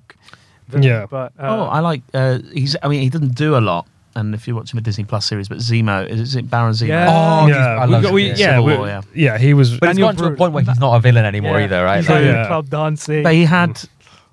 [0.68, 1.06] villain, Yeah.
[1.06, 2.02] But uh, oh, I like.
[2.14, 2.76] Uh, he's.
[2.82, 3.86] I mean, he doesn't do a lot.
[4.16, 6.88] And if you're watching a Disney Plus series, but Zemo is it Baron Zemo?
[6.88, 7.06] Yeah.
[7.08, 8.38] Oh, yeah, I we love got- we- it.
[8.40, 9.02] yeah, War, yeah.
[9.14, 9.70] yeah, he was.
[9.78, 11.84] But it's Daniel gotten to a point where he's not a villain anymore yeah, either,
[11.84, 11.98] right?
[11.98, 12.46] He's Like, like in the Yeah.
[12.48, 13.22] club dancing.
[13.22, 13.80] But he had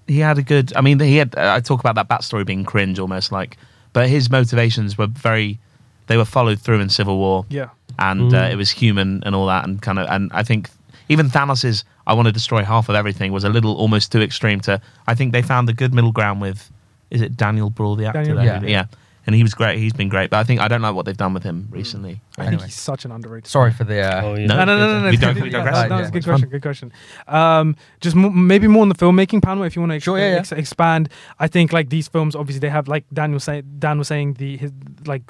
[0.08, 0.73] he had a good.
[0.75, 1.36] I mean, he had.
[1.38, 3.58] uh, I talk about that backstory being cringe, almost like.
[3.93, 5.60] But his motivations were very.
[6.08, 7.69] They were followed through in Civil War, yeah,
[8.00, 8.52] and uh, Mm.
[8.54, 10.08] it was human and all that, and kind of.
[10.10, 10.69] And I think
[11.10, 14.60] even Thanos's "I want to destroy half of everything" was a little almost too extreme.
[14.62, 16.71] To I think they found the good middle ground with.
[17.10, 18.23] Is it Daniel Brühl, the actor?
[18.23, 18.60] Daniel there?
[18.62, 18.86] Brühl, yeah.
[19.28, 19.78] And he was great.
[19.78, 22.22] He's been great, but I think I don't like what they've done with him recently.
[22.38, 22.60] I Anyway.
[22.62, 23.46] think he's such an underrated.
[23.48, 24.00] Sorry for the.
[24.02, 24.46] Uh, Oh, yeah.
[24.48, 25.08] No, No, no, no, no, no.
[25.10, 25.44] We it's don't- good.
[25.44, 25.76] we digress.
[25.76, 26.42] that, that was a good question.
[26.44, 26.50] fun.
[26.50, 26.92] Good question.
[27.28, 30.18] Um, just m- maybe more on the filmmaking panel, if you want to ex- Sure,
[30.18, 30.40] yeah, yeah.
[30.40, 31.10] ex- expand.
[31.40, 34.56] I think like these films, obviously, they have like Daniel say Dan was saying the
[34.58, 34.72] his,
[35.06, 35.24] like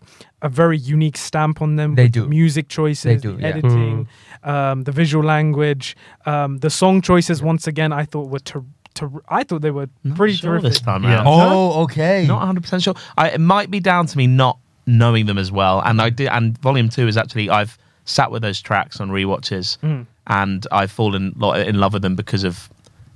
[0.43, 1.95] a very unique stamp on them.
[1.95, 2.27] They with do.
[2.27, 3.47] music choices, They do, the yeah.
[3.47, 4.07] editing,
[4.43, 7.41] um, the visual language, um, the song choices.
[7.41, 8.63] Once again, I thought were ter-
[8.97, 10.71] ter- I thought they were Not pretty sure terrific.
[10.71, 11.15] this time Yeah.
[11.17, 11.27] around.
[11.27, 12.25] oh, okay.
[12.27, 12.95] Not 100 percent sure.
[13.17, 15.81] I, it might be down to me not knowing them as well.
[15.81, 16.27] And I did.
[16.27, 20.05] And Volume Two is actually I've sat with those tracks on rewatches, Mm.
[20.27, 22.69] and I've fallen lo- in love with them because of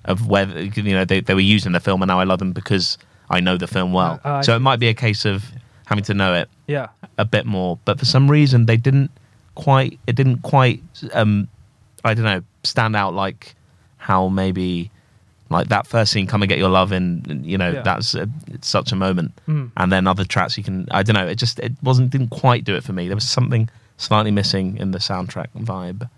[0.06, 2.40] of whether you know they, they were used in the film, and now I love
[2.40, 2.98] them because
[3.30, 4.20] I know the film well.
[4.26, 4.64] Uh, I so it see.
[4.64, 5.46] might be a case of
[5.86, 7.78] having to know it Yeah, a bit more.
[7.86, 9.12] But for some reason, they didn't
[9.56, 10.00] quite.
[10.08, 10.82] It didn't quite.
[11.14, 11.48] Um,
[12.04, 12.42] I don't know.
[12.64, 13.56] Stand out like
[13.98, 14.90] how maybe
[15.52, 17.82] like that first scene, "Come and Get Your Love," in you know Yeah.
[17.82, 19.34] that's a, it's such a moment.
[19.48, 19.72] Mm.
[19.78, 20.88] And then other tracks you can.
[20.92, 21.28] I don't know.
[21.28, 23.08] It just it wasn't didn't quite do it for me.
[23.08, 26.10] There was something slightly missing in the soundtrack vibe.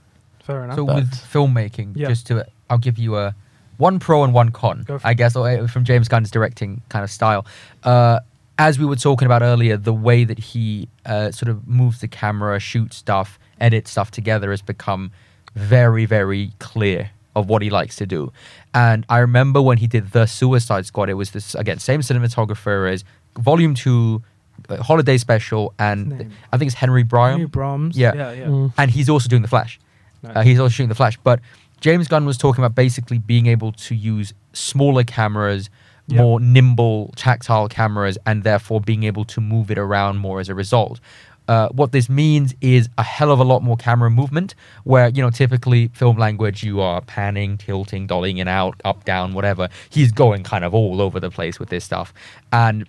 [0.44, 0.76] fair enough.
[0.76, 2.10] So But- with filmmaking, Yeah.
[2.10, 3.34] just to, I'll give you a
[3.78, 7.10] one pro and one con, I guess, or, uh, from James Gunn's directing kind of
[7.10, 7.46] style.
[7.84, 8.20] Uh,
[8.60, 12.08] as we were talking about earlier, the way that he uh, sort of moves the
[12.10, 15.12] camera, shoots stuff, edits stuff together has become
[15.56, 18.32] very, very clear of what he likes to do.
[18.74, 22.92] And I remember when he did The Suicide Squad, it was this, again, same cinematographer
[22.92, 23.04] as
[23.38, 24.22] Volume 2,
[24.70, 26.30] uh, Holiday Special, and What's?
[26.52, 27.98] I think it's Henry Bryan New Brahms.
[27.98, 28.14] Yeah.
[28.16, 28.46] yeah, yeah.
[28.46, 28.74] Mm.
[28.78, 29.80] and he's also doing the Flash.
[30.22, 30.36] Nice.
[30.38, 31.18] Uh, he's also shooting the Flash.
[31.24, 31.40] But
[31.82, 35.70] James Gunn was talking about basically being able to use smaller cameras,
[36.08, 36.22] Yeah.
[36.22, 40.56] more nimble, tactile cameras, and therefore being able to move it around more as a
[40.56, 41.00] result.
[41.48, 45.22] Uh, what this means is a hell of a lot more camera movement, where you
[45.22, 49.70] know typically film language you are panning, tilting, dollying in out, up, down, whatever.
[49.90, 52.14] He's going kind of all over the place with this stuff,
[52.52, 52.88] and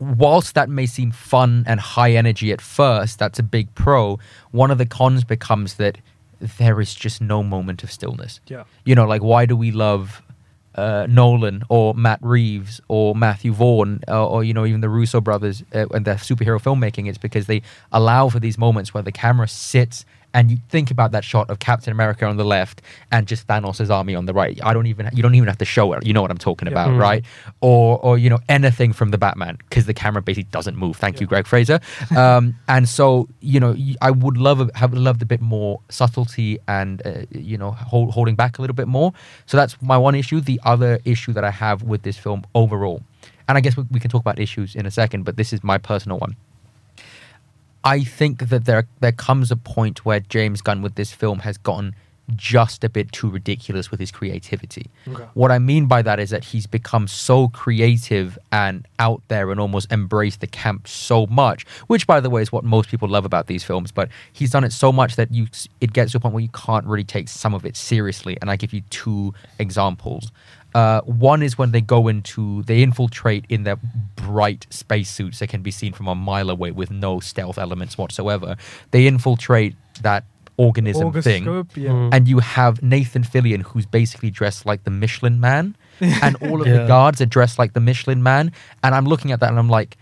[0.00, 4.18] whilst that may seem fun and high energy at first, that's a big pro.
[4.50, 5.98] One of the cons becomes that
[6.40, 8.40] there is just no moment of stillness.
[8.46, 8.64] Yeah.
[8.84, 10.22] You know, like why do we love
[10.78, 15.20] uh, Nolan or Matt Reeves or Matthew Vaughn uh, or you know even the Russo
[15.20, 17.08] brothers uh, and their superhero filmmaking?
[17.08, 21.12] It's because they allow for these moments where the camera sits and you think about
[21.12, 24.58] that shot of Captain America on the left and just Thanos' army on the right.
[24.62, 26.04] I don't even you don't even have to show it.
[26.06, 26.72] You know what I'm talking Yeah.
[26.72, 27.00] about, Mm.
[27.00, 27.24] right?
[27.60, 30.96] Or or you know anything from the Batman because the camera basically doesn't move.
[30.96, 31.80] Thank you, Greig Fraser.
[32.16, 37.00] Um, and so you know I would love have loved a bit more subtlety and
[37.06, 39.12] uh, you know hold, holding back a little bit more.
[39.46, 40.40] So that's my one issue.
[40.40, 43.02] The other issue that I have with this film overall,
[43.48, 45.62] and I guess we, we can talk about issues in a second, but this is
[45.64, 46.36] my personal one.
[47.88, 51.56] I think that there there comes a point where James Gunn with this film has
[51.56, 51.94] gotten
[52.36, 54.90] just a bit too ridiculous with his creativity.
[55.08, 55.24] Okay.
[55.32, 59.58] What I mean by that is that he's become so creative and out there and
[59.58, 63.24] almost embraced the camp so much, which by the way is what most people love
[63.24, 65.46] about these films, but he's done it so much that you
[65.80, 68.50] it gets to a point where you can't really take some of it seriously and
[68.50, 70.30] I give you two examples.
[70.74, 73.78] Uh, one is when they go into, they infiltrate in their
[74.16, 78.56] bright spacesuits that can be seen from a mile away with no stealth elements whatsoever.
[78.90, 80.24] They infiltrate that
[80.58, 81.90] organism thing yeah.
[81.90, 82.12] Mm.
[82.12, 86.68] and you have Nathan Fillion, who's basically dressed like the Michelin Man, and all of
[86.68, 88.52] the guards are dressed like the Michelin Man.
[88.82, 89.96] And I'm looking at that and I'm like,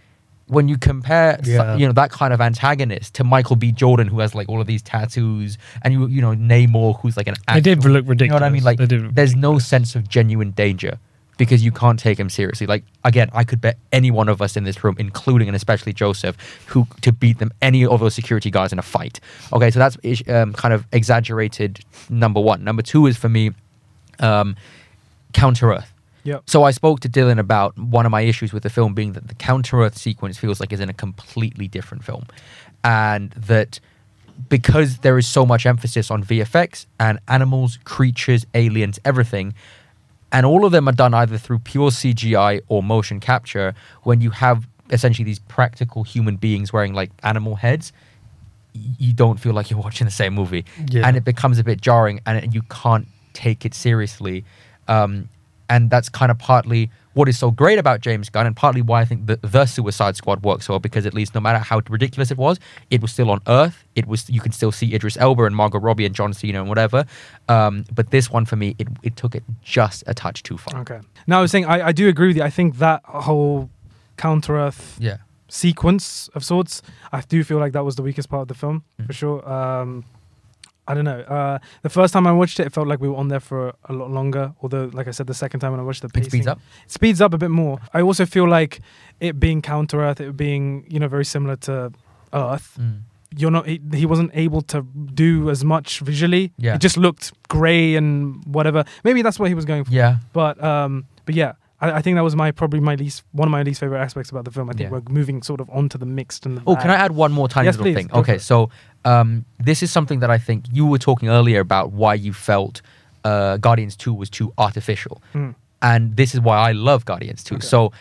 [0.49, 1.77] when you compare, Yeah.
[1.77, 3.73] you know, that kind of antagonist to Michael B.
[3.73, 7.27] Jordan, who has like all of these tattoos, and you, you know, Namor, who's like
[7.27, 8.21] an They did look ridiculous.
[8.21, 8.63] You know what I mean?
[8.65, 10.99] Like, They did look there's no sense of genuine danger
[11.37, 12.67] because you can't take him seriously.
[12.67, 15.93] Like, again, I could bet any one of us in this room, including and especially
[15.93, 19.21] Joseph, who to beat them any of those security guards in a fight.
[19.53, 19.97] Okay, so that's
[20.29, 21.81] um, kind of exaggerated.
[22.09, 22.65] Number one.
[22.65, 23.51] Number two is for me,
[24.21, 24.57] um,
[25.33, 25.93] Counter Earth.
[26.27, 26.43] Yep.
[26.47, 29.29] So I spoke to Dylan about one of my issues with the film being that
[29.29, 32.25] the Counter Earth sequence feels like is in a completely different film,
[32.85, 33.81] and that
[34.49, 39.55] because there is so much emphasis on VFX and animals, creatures, aliens, everything,
[40.33, 43.75] and all of them are done either through pure CGI or motion capture.
[44.03, 47.93] When you have essentially these practical human beings wearing like animal heads,
[48.75, 51.07] you don't feel like you're watching the same movie, Yeah.
[51.07, 54.45] and it becomes a bit jarring, and you can't take it seriously.
[54.89, 55.29] Um,
[55.69, 59.01] and that's kind of partly what is so great about James Gunn, and partly why
[59.01, 62.31] I think the, the Suicide Squad works well, because at least no matter how ridiculous
[62.31, 62.59] it was,
[62.91, 63.85] it was still on Earth.
[63.95, 66.69] It was you can still see Idris Elba and Margot Robbie and John Cena and
[66.69, 67.07] whatever.
[67.49, 70.81] Um, but this one for me, it, it took it just a touch too far.
[70.83, 71.01] Okay.
[71.27, 72.43] Now I was saying I, I do agree with you.
[72.43, 73.71] I think that whole
[74.19, 75.17] counter Earth Yeah.
[75.49, 78.85] sequence of sorts, I do feel like that was the weakest part of the film
[79.01, 79.07] Mm.
[79.07, 79.49] for sure.
[79.51, 80.05] Um,
[80.89, 81.21] I don't know.
[81.21, 83.75] Uh, the first time I watched it, it felt like we were on there for
[83.89, 84.53] a lot longer.
[84.63, 86.61] Although, like I said, the second time when I watched the It speeds up.
[86.85, 87.79] it speeds up a bit more.
[87.93, 88.81] I also feel like
[89.21, 91.93] it being counter Earth, it being you know very similar to
[92.33, 92.77] Earth.
[92.81, 93.01] Mm.
[93.37, 93.67] You're not.
[93.67, 94.83] He, he wasn't able to
[95.15, 96.53] do as much visually.
[96.59, 96.77] Yeah.
[96.77, 98.85] It just looked grey and whatever.
[99.05, 99.91] Maybe that's what he was going for.
[99.93, 100.19] Yeah.
[100.33, 103.53] But um, but yeah, I, I think that was my probably my least one of
[103.53, 104.69] my least favorite aspects about the film.
[104.71, 104.99] I think Yeah.
[104.99, 106.63] we're moving sort of onto the mixed and the.
[106.67, 108.07] Oh, can I add one more tiny Yes, little please, thing?
[108.07, 108.71] go for Okay, so
[109.05, 112.81] um, this is something that I think you were talking earlier about why you felt
[113.25, 115.21] uh, Guardians 2 was too artificial.
[115.35, 115.55] Mm.
[115.83, 117.57] And this is why I love Guardians 2.
[117.57, 117.67] Okay.
[117.67, 117.93] So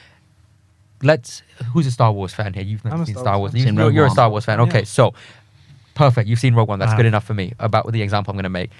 [1.03, 1.41] let's.
[1.73, 2.63] Who's a Star Wars fan here?
[2.63, 3.61] You've never I'm seen Star Star Wars Wars.
[3.61, 4.59] You- Seen You're, you're a Star Wars fan.
[4.61, 4.85] Okay, Yeah.
[4.85, 5.13] so
[5.93, 6.27] perfect.
[6.29, 6.79] You've seen Rogue One.
[6.79, 8.71] That's I good enough for me about the example I'm going to make.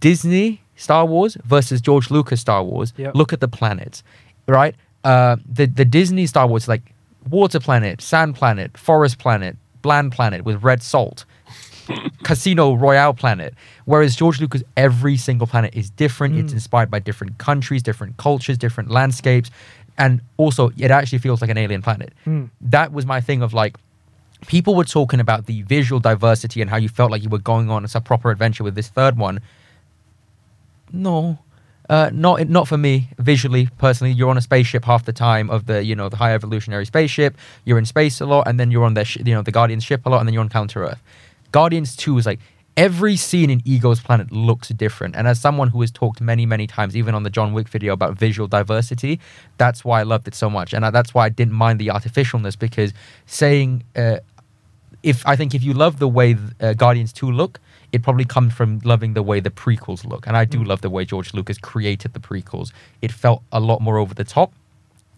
[0.00, 2.92] Disney Star Wars versus George Lucas Star Wars.
[2.96, 3.14] Yep.
[3.14, 4.02] Look at the planets,
[4.46, 4.74] right?
[5.04, 6.82] Uh, the the Disney Star Wars like
[7.30, 11.24] water planet, sand planet, forest planet, bland planet with red salt,
[12.22, 13.54] Casino Royale planet.
[13.84, 16.36] Whereas George Lucas, every single planet is different.
[16.36, 16.56] It's Mm.
[16.56, 19.50] inspired by different countries, different cultures, different landscapes,
[19.98, 22.12] and also it actually feels like an alien planet.
[22.26, 22.48] Mm.
[22.62, 23.76] That was my thing of like
[24.46, 27.70] people were talking about the visual diversity and how you felt like you were going
[27.70, 29.40] on a proper adventure with this third one.
[30.92, 31.38] No,
[31.88, 33.68] uh, not not for me visually.
[33.78, 36.86] Personally, you're on a spaceship half the time of the you know the high evolutionary
[36.86, 37.36] spaceship.
[37.64, 39.84] You're in space a lot, and then you're on the sh- you know the Guardians
[39.84, 41.02] ship a lot, and then you're on Counter Earth.
[41.52, 42.40] Guardians Two is like
[42.76, 45.14] every scene in Ego's planet looks different.
[45.14, 47.92] And as someone who has talked many many times, even on the John Wick video
[47.92, 49.20] about visual diversity,
[49.58, 51.88] that's why I loved it so much, and I, that's why I didn't mind the
[51.88, 52.92] artificialness because
[53.26, 53.84] saying.
[53.94, 54.18] Uh,
[55.02, 57.60] if I think if you love the way uh, Guardians 2 look,
[57.94, 60.26] it probably comes from loving the way the prequels look.
[60.26, 60.66] And I do Mm.
[60.70, 62.68] love the way George Lucas created the prequels.
[63.06, 64.50] It felt a lot more over the top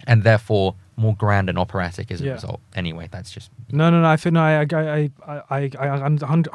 [0.06, 2.32] and therefore more grand and operatic as a Yeah.
[2.38, 2.60] result.
[2.74, 4.08] Anyway, that's just No, no, no.
[4.08, 4.42] I feel no.
[4.42, 5.98] I, I, I, I, I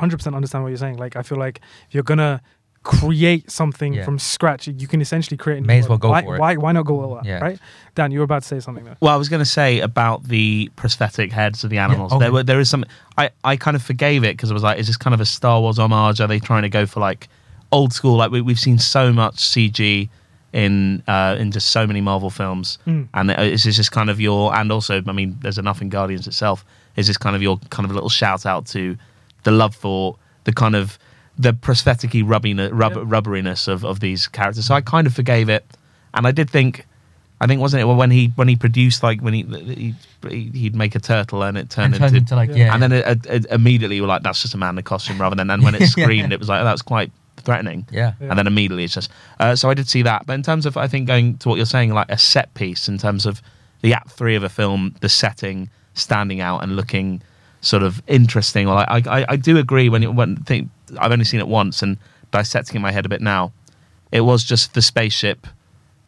[0.04, 0.98] hundred percent understand what you're saying.
[0.98, 2.42] Like, I feel like if you're gonna
[2.84, 4.04] create something Yeah.
[4.04, 5.58] from scratch, you can essentially create.
[5.58, 6.40] a new May as well go why, for it.
[6.40, 7.26] Why, why not go all out?
[7.26, 7.40] Yeah.
[7.40, 7.60] Right,
[7.96, 8.96] Dan, you were about to say something though.
[9.00, 12.12] Well, I was going to say about the prosthetic heads of the animals.
[12.12, 12.20] okay.
[12.26, 12.84] There were there is some.
[13.18, 15.26] I I kind of forgave it because I was like, is this kind of a
[15.26, 16.20] Star Wars homage?
[16.22, 17.28] Are they trying to go for like
[17.72, 18.18] old school?
[18.18, 20.10] Like we, we've seen so much CG
[20.54, 23.08] in uh, in just so many Marvel films, Mm.
[23.14, 24.56] and is this just kind of your?
[24.56, 26.66] And also, I mean, there's enough in Guardians itself.
[26.96, 28.98] Is this kind of your kind of a little shout out to
[29.44, 30.98] the love for the kind of
[31.42, 33.04] the prosthetic rubbiness, rub, Yeah.
[33.04, 34.66] rubberiness of, of these characters?
[34.66, 35.66] So I kind of forgave it,
[36.14, 36.86] and I did think.
[37.44, 39.42] I think wasn't it when he when he produced like when he,
[40.30, 42.56] he he'd make a turtle and it turned and turned into, into like Yeah.
[42.68, 44.84] yeah, and then it, it, immediately you were like that's just a man in a
[44.84, 48.14] costume rather than then when it screamed it was like that's quite threatening yeah.
[48.22, 48.30] Yeah.
[48.30, 50.78] and then immediately it's just uh, so I did see that but in terms of
[50.78, 53.42] I think going to what you're saying like a set piece in terms of
[53.82, 57.24] the act three of a film the setting standing out and looking
[57.62, 61.12] sort of interesting or like I I, I do agree when you when think I've
[61.12, 61.98] only seen it once and
[62.32, 63.52] dissecting in my head a bit now
[64.12, 65.48] it was just the spaceship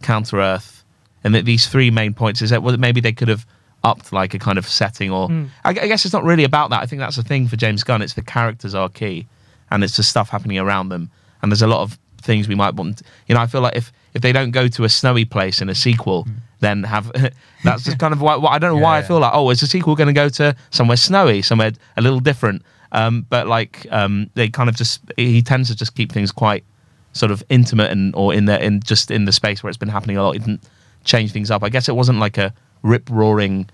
[0.01, 0.83] counter earth
[1.23, 3.45] and that these three main points is that well, maybe they could have
[3.83, 5.49] upped like a kind of setting or Mm.
[5.65, 6.81] I, I guess it's not really about that.
[6.81, 8.01] I think that's the thing for james gunn.
[8.01, 9.27] It's the characters are key
[9.71, 11.09] and it's the stuff happening around them
[11.41, 13.91] and there's a lot of things we might want you know i feel like if
[14.13, 16.25] if they don't go to a snowy place in a sequel
[16.61, 17.11] then have
[17.65, 19.49] that's just kind of why, why i don't know Yeah, why i feel like oh
[19.49, 22.61] is the sequel going to go to somewhere snowy somewhere a little different
[22.93, 26.63] um, but like um, they kind of just he tends to just keep things quite
[27.11, 29.89] sort of intimate and or in the in just in the space where it's been
[29.89, 30.31] happening a lot.
[30.33, 30.63] He didn't
[31.03, 31.63] change things up.
[31.63, 33.69] I guess it wasn't like a rip roaring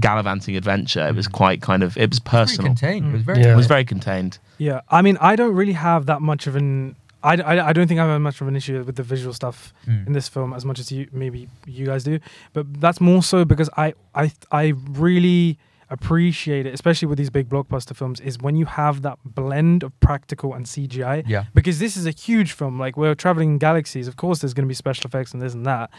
[0.00, 1.06] gallivanting adventure.
[1.08, 2.66] It was quite kind of it was Very personal.
[2.68, 3.06] contained.
[3.08, 3.26] It was Mm.
[3.26, 3.52] very Yeah.
[3.52, 4.38] It was very contained.
[4.58, 6.96] Yeah, I mean, I don't really have that much of an.
[7.22, 9.72] I, I, I don't think I have much of an issue with the visual stuff
[9.88, 10.06] Mm.
[10.06, 12.20] in this film as much as you maybe you guys do,
[12.52, 15.58] but that's more so because I I I really
[15.90, 19.98] appreciate it, especially with these big blockbuster films, is when you have that blend of
[20.00, 21.24] practical and CGI.
[21.26, 21.44] Yeah.
[21.54, 22.78] Because this is a huge film.
[22.78, 24.06] Like we're traveling galaxies.
[24.08, 25.90] Of course, there's going to be special effects and this and that,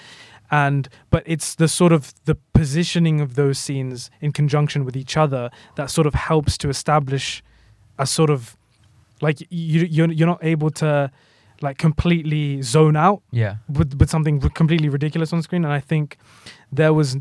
[0.51, 5.17] and but it's the sort of the positioning of those scenes in conjunction with each
[5.17, 7.43] other that sort of helps to establish
[7.97, 8.55] a sort of
[9.21, 11.11] like you you're, you're not able to
[11.61, 13.57] like completely zone out Yeah.
[13.67, 16.17] with with something completely ridiculous on screen and i think
[16.71, 17.17] there was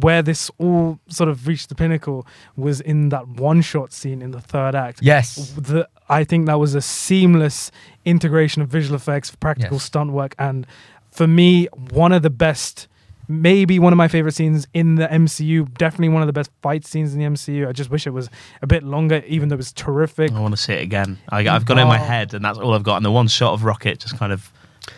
[0.00, 2.26] where this all sort of reached the pinnacle
[2.56, 5.52] was in that one shot scene in the third act Yes.
[5.52, 7.70] the, I think that was a seamless
[8.06, 9.84] integration of visual effects, practical Yes.
[9.84, 10.66] stunt work, and
[11.10, 12.88] for me, one of the best
[13.28, 15.72] maybe one of my favorite scenes in the MCU.
[15.78, 17.66] Definitely one of the best fight scenes in the MCU.
[17.68, 18.28] I just wish it was
[18.62, 20.32] a bit longer, even though it was terrific.
[20.32, 21.18] I want to see it again.
[21.30, 22.04] I, I've got it in my Oh.
[22.04, 22.96] head, and that's all I've got.
[22.96, 24.52] And the one shot of Rocket just kind of,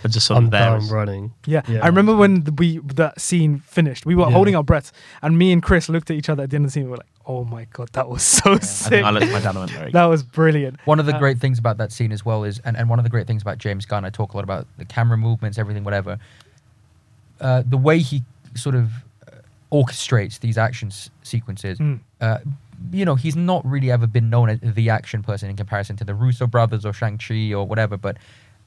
[0.09, 0.61] just sort I'm of there.
[0.61, 1.33] down is- running.
[1.47, 1.63] Yeah.
[1.69, 1.81] Yeah.
[1.83, 4.07] I remember when the, we that scene finished.
[4.07, 4.31] We were Yeah.
[4.33, 6.71] holding our breaths, and me and Chris looked at each other at the end of
[6.71, 6.85] the scene.
[6.85, 8.91] We were like, "Oh my god, that was so I sick!
[8.91, 11.07] think I looked at my dad and went, "Very good." that was brilliant." One of
[11.07, 13.11] the Uh, great things about that scene as well is, and, and one of the
[13.11, 16.19] great things about James Gunn, I talk a lot about the camera movements, everything, whatever.
[17.41, 18.23] Uh, the way he
[18.55, 18.91] sort of
[19.27, 19.33] uh,
[19.73, 22.01] orchestrates these action s- sequences, Mm.
[22.21, 22.39] uh,
[22.93, 26.05] you know, he's not really ever been known as the action person in comparison to
[26.05, 28.17] the Russo brothers or Shang-Chi or whatever, but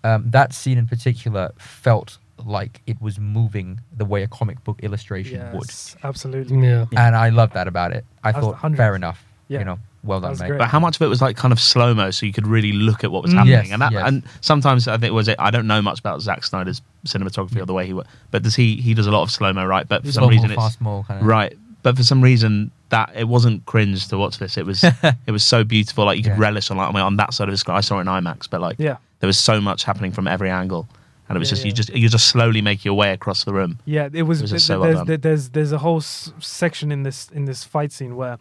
[0.07, 4.79] um, that scene in particular felt like it was moving the way a comic book
[4.83, 5.69] illustration would.
[6.03, 6.59] Absolutely.
[6.67, 6.85] Yeah.
[6.95, 8.05] And I love that about it.
[8.23, 9.23] I That thought, the fair enough.
[9.49, 9.59] Yeah.
[9.59, 10.47] You know, well done, mate.
[10.49, 10.57] great.
[10.59, 12.73] But how much of it was like kind of slow mo, so you could really
[12.73, 13.37] look at what was Mm.
[13.37, 13.53] happening?
[13.65, 14.03] Yes, and that, yes.
[14.07, 15.37] and sometimes I think was it.
[15.39, 18.55] I don't know much about Zack Snyder's cinematography or the way he, wo- but does
[18.55, 18.75] he?
[18.75, 19.87] He does a lot of slow mo, right?
[19.87, 21.25] But for some Slow-mo, reason, it's fast mo kind of.
[21.25, 21.57] right.
[21.83, 24.57] But for some reason, that it wasn't cringe to watch this.
[24.57, 24.83] It was,
[25.27, 26.05] it was so beautiful.
[26.05, 26.39] Like you could Yeah.
[26.39, 27.77] relish on like I mean, on that side of the screen.
[27.77, 28.97] I saw it in IMAX, but like Yeah.
[29.19, 30.87] There was so much happening from every angle,
[31.29, 33.53] and it was Yeah, just you just you just slowly make your way across the
[33.53, 33.79] room.
[33.85, 34.39] Yeah, it was.
[34.39, 35.21] It was th- so th- well there's, done.
[35.21, 38.37] there's there's a whole s- section in this in this fight scene where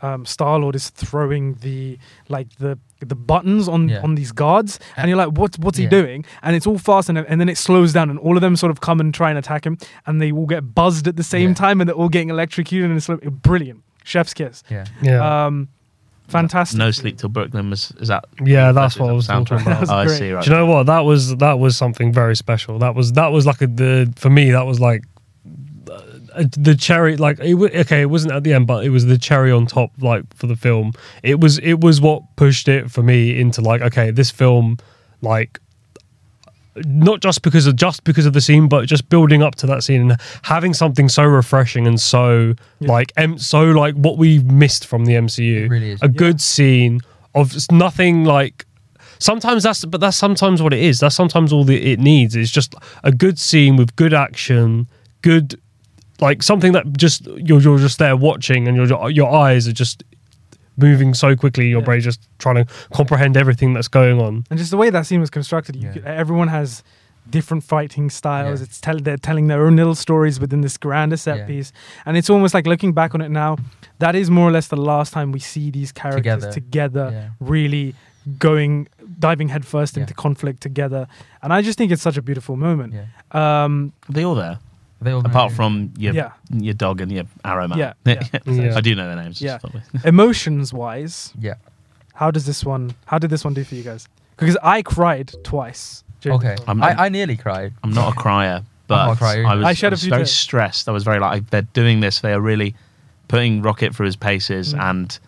[0.00, 1.98] um, Star Lord is throwing the
[2.28, 4.02] like the the buttons on Yeah.
[4.02, 5.90] on these guards, and you're like, what's what's he Yeah.
[5.90, 6.24] doing?
[6.42, 8.70] And it's all fast, and and then it slows down, and all of them sort
[8.70, 9.76] of come and try and attack him,
[10.06, 11.54] and they all get buzzed at the same Yeah.
[11.54, 14.62] time, and they're all getting electrocuted, and it's like, brilliant, chef's kiss.
[14.70, 14.84] Yeah.
[15.02, 15.46] Yeah.
[15.46, 15.68] Um,
[16.28, 16.78] fantastic.
[16.78, 18.24] No sleep till Brooklyn was is that?
[18.44, 19.46] Yeah, that's what I was soundtrack?
[19.46, 19.74] talking about.
[19.74, 20.18] That was oh, I great.
[20.18, 20.32] see.
[20.32, 20.44] Right.
[20.44, 20.86] Do you know what?
[20.86, 22.78] That was that was something very special.
[22.78, 25.04] That was that was like a, the for me that was like
[25.90, 27.16] uh, the cherry.
[27.16, 29.66] Like it, wa- okay, it wasn't at the end, but it was the cherry on
[29.66, 29.90] top.
[30.00, 33.80] Like for the film, it was it was what pushed it for me into like
[33.82, 34.76] okay, this film
[35.20, 35.60] like
[36.86, 39.82] not just because of just because of the scene, but just building up to that
[39.84, 42.88] scene and having something so refreshing and so Yeah.
[42.92, 45.64] like em- so like what we missed from the MCU.
[45.64, 46.02] It really is.
[46.02, 47.00] A good scene
[47.34, 48.64] of nothing like.
[49.20, 51.00] Sometimes that's, but that's sometimes what it is.
[51.00, 52.36] That's sometimes all that it needs.
[52.36, 54.86] It's just a good scene with good action,
[55.22, 55.60] good,
[56.20, 60.04] like something that just you're you're just there watching, and your your eyes are just
[60.78, 61.68] moving so quickly.
[61.68, 61.84] Your Yeah.
[61.84, 64.44] brain's just trying to comprehend everything that's going on.
[64.50, 65.92] and just the way that scene was constructed, you Yeah.
[65.92, 66.82] could, everyone has
[67.30, 68.60] different fighting styles.
[68.60, 68.64] Yeah.
[68.64, 71.46] It's tell they're telling their own little stories within this grander set Yeah.
[71.46, 71.72] piece,
[72.06, 73.56] and it's almost like looking back on it now.
[73.98, 76.52] That is more or less the last time we see these characters Together.
[76.52, 77.28] together, Yeah.
[77.40, 77.94] really
[78.38, 80.02] going diving headfirst Yeah.
[80.02, 81.06] into conflict together.
[81.42, 82.94] And I just think it's such a beautiful moment.
[82.94, 83.64] Yeah.
[83.64, 84.58] Um, Are they all there?
[85.00, 86.32] They all Apart from your Yeah.
[86.50, 87.78] your dog and your arrow man.
[87.78, 88.22] Yeah, yeah.
[88.46, 88.76] Yeah.
[88.76, 89.40] I do know their names.
[89.40, 89.58] Yeah.
[90.04, 91.54] emotions wise, Yeah.
[92.14, 92.92] how does this one?
[93.06, 94.08] How did this one do for you guys?
[94.36, 96.04] Because I cried twice.
[96.20, 96.54] during Okay.
[96.56, 96.82] the I'm- film.
[96.82, 97.72] I, I nearly cried.
[97.84, 99.46] I'm not a crier, but not a crier.
[99.46, 100.32] I was, I shed a was few very tears.
[100.32, 100.88] stressed.
[100.88, 102.20] I was very like they're doing this.
[102.20, 102.74] They are really
[103.28, 104.80] putting Rocket through his paces Mm.
[104.90, 105.18] and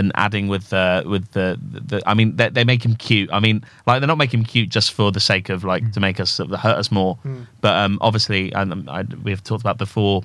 [0.00, 3.30] and adding with the with the, the I mean they, they make him cute.
[3.32, 6.00] I mean like they're not making him cute just for the sake of like to
[6.00, 7.18] make us hurt us more.
[7.24, 7.46] Mm.
[7.60, 10.22] But um, obviously, and I, we've talked about the four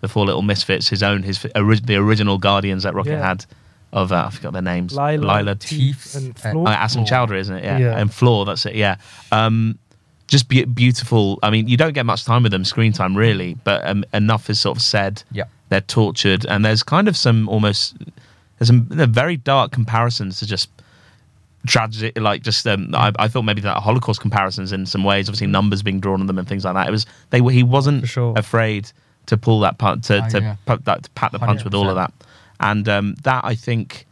[0.00, 0.88] the four little misfits.
[0.88, 3.28] His own his ori- the original guardians that Rocket Yeah.
[3.28, 3.44] had
[3.92, 4.94] of uh, I forgot their names.
[4.94, 6.68] Lylla, Lylla Teefs, Teefs, and uh, Floor.
[6.68, 7.26] Oh, Asim Floor.
[7.26, 7.64] Chaudhry, isn't it?
[7.64, 7.78] Yeah.
[7.78, 7.98] Yeah.
[8.00, 8.74] And Floor, that's it.
[8.76, 8.96] Yeah.
[9.32, 9.78] Um,
[10.28, 11.40] just be- beautiful.
[11.42, 14.48] I mean, you don't get much time with them, screen time, really, but um, enough
[14.48, 15.22] is sort of said.
[15.32, 15.44] Yeah.
[15.70, 17.96] They're tortured, and there's kind of some almost
[18.60, 20.68] there's some they're very dark comparisons to just
[21.66, 25.28] tragedy, like just um, I, I thought maybe that Holocaust comparisons in some ways.
[25.28, 26.86] Obviously, numbers being drawn on them and things like that.
[26.86, 28.34] It was they were he wasn't sure.
[28.36, 28.92] afraid
[29.26, 30.76] to pull that punch to to, yeah.
[30.84, 32.12] that, to pat the punch with all of that,
[32.60, 34.06] and um, that I think.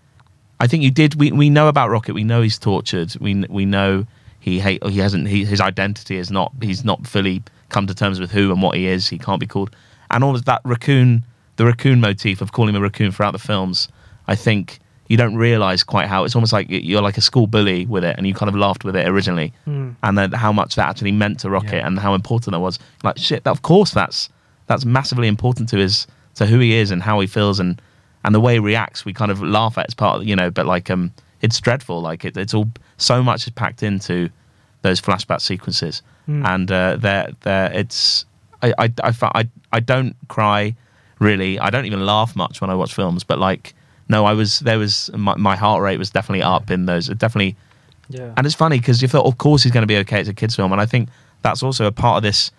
[0.60, 1.14] I think you did.
[1.14, 2.14] We, we know about Rocket.
[2.14, 3.14] We know he's tortured.
[3.20, 4.08] We we know
[4.40, 4.84] he hate.
[4.84, 5.28] He hasn't.
[5.28, 6.52] He, his identity is not.
[6.60, 9.06] He's not fully come to terms with who and what he is.
[9.08, 9.70] He can't be called.
[10.10, 11.24] And all of that raccoon,
[11.56, 13.88] the raccoon motif of calling him a raccoon throughout the films.
[14.28, 17.86] I think you don't realize quite how it's almost like you're like a school bully
[17.86, 19.94] with it, and you kind of laughed with it originally, Mm.
[20.02, 21.86] and then how much that actually meant to Rocket Yeah.
[21.86, 22.78] and how important that was.
[23.02, 23.46] Like shit.
[23.46, 24.28] Of course, that's
[24.66, 27.80] that's massively important to his to who he is and how he feels and
[28.24, 29.04] and the way he reacts.
[29.06, 31.10] We kind of laugh at as part, of, you know, but like um,
[31.40, 32.02] it's dreadful.
[32.02, 32.68] Like it, it's all
[32.98, 34.28] so much is packed into
[34.82, 36.44] those flashback sequences, Mm.
[36.46, 38.26] and uh, they're they're it's
[38.62, 40.74] I I, I I don't cry
[41.18, 41.58] really.
[41.58, 43.72] I don't even laugh much when I watch films, but like.
[44.08, 44.60] No, I was.
[44.60, 47.08] There was my, my heart rate was definitely up in those.
[47.08, 47.56] It definitely
[48.08, 48.32] Yeah.
[48.36, 50.20] and it's funny because you thought, of course, he's going to be okay.
[50.20, 51.08] It's a kids' film, and I think
[51.42, 52.50] that's also a part of this.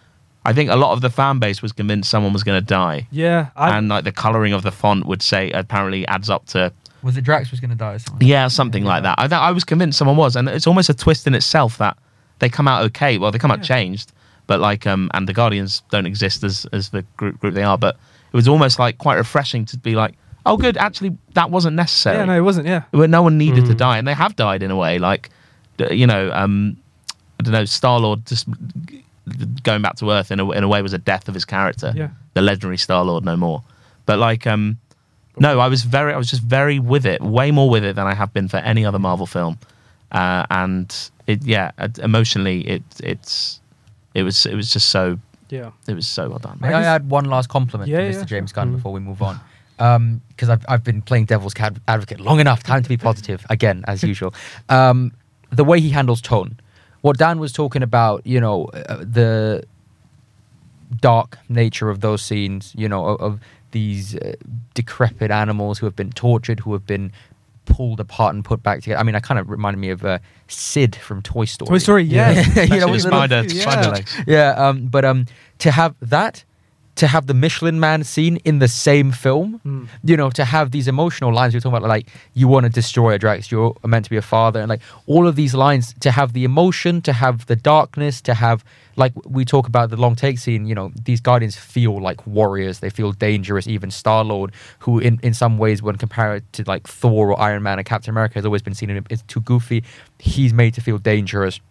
[0.45, 3.07] I think a lot of the fan base was convinced someone was going to die,
[3.11, 3.47] yeah.
[3.55, 6.71] I, and like the coloring of the font would say apparently adds up to
[7.03, 8.27] Was it Drax was going to die or something?
[8.27, 9.15] yeah something like that.
[9.17, 11.97] I th- I was convinced someone was, and it's almost a twist in itself that
[12.39, 13.17] they come out okay.
[13.17, 13.63] Well, they come out Yeah.
[13.75, 14.13] changed,
[14.47, 17.77] but like um and the Guardians don't exist as as the group group they are,
[17.77, 17.95] but
[18.31, 20.13] it was almost like quite refreshing to be like,
[20.45, 22.17] oh, good, actually that wasn't necessary.
[22.17, 22.67] Yeah, no, it wasn't.
[22.67, 22.83] Yeah.
[22.91, 23.77] Where no one needed to Mm.
[23.77, 24.97] die, and they have died in a way.
[24.99, 25.29] Like,
[25.91, 26.77] you know, um,
[27.39, 28.47] I don't know, Star Lord just
[29.63, 31.93] going back to Earth in a in a way was a death of his character.
[31.95, 32.09] Yeah.
[32.33, 33.63] The legendary Star Lord, no more.
[34.05, 34.77] But like, um,
[35.37, 38.07] no, I was very, I was just very with it, way more with it than
[38.07, 39.57] I have been for any other Marvel film.
[40.11, 40.93] Uh, and
[41.27, 43.59] it, yeah, uh, emotionally, it it's
[44.15, 45.19] it was it was just so
[45.49, 45.69] Yeah.
[45.87, 46.57] it was so well done.
[46.59, 48.17] May I add one last compliment Yeah, to Mr.
[48.19, 48.51] yeah, James.
[48.51, 48.75] Gunn Mm.
[48.77, 49.39] before we move on?
[49.79, 51.53] Because I've, I've been playing devil's
[51.87, 52.63] advocate long enough.
[52.63, 54.33] Time to be positive again, as usual.
[54.67, 55.13] Um,
[55.51, 56.59] the way he handles tone.
[57.01, 59.63] What Dan was talking about, you know, uh, the
[61.01, 63.39] dark nature of those scenes, you know, of, of
[63.71, 64.33] these uh,
[64.73, 67.11] decrepit animals who have been tortured, who have been
[67.65, 68.99] pulled apart and put back together.
[68.99, 71.69] I mean, I kind of reminded me of uh, Sid from Toy Story.
[71.69, 72.03] Toy Story.
[72.03, 72.31] Yeah.
[72.31, 73.61] you know, Especially little- spider, yeah.
[73.61, 74.17] spider legs.
[74.27, 75.25] yeah, um, but um,
[75.59, 76.43] to have that,
[76.95, 79.87] to have the Michelin Man scene in the same film, Mm.
[80.03, 83.13] you know, to have these emotional lines you're talking about, like you want to destroy
[83.13, 86.11] a Drax, you're meant to be a father, and like all of these lines, to
[86.11, 88.65] have the emotion, to have the darkness, to have
[88.97, 92.79] like we talk about the long take scene, you know, these Guardians feel like warriors,
[92.79, 93.65] they feel dangerous.
[93.65, 97.63] Even Star Lord, who in in some ways, when compared to like Thor or Iron
[97.63, 99.83] Man or Captain America, has always been seen as too goofy.
[100.17, 101.61] He's made to feel dangerous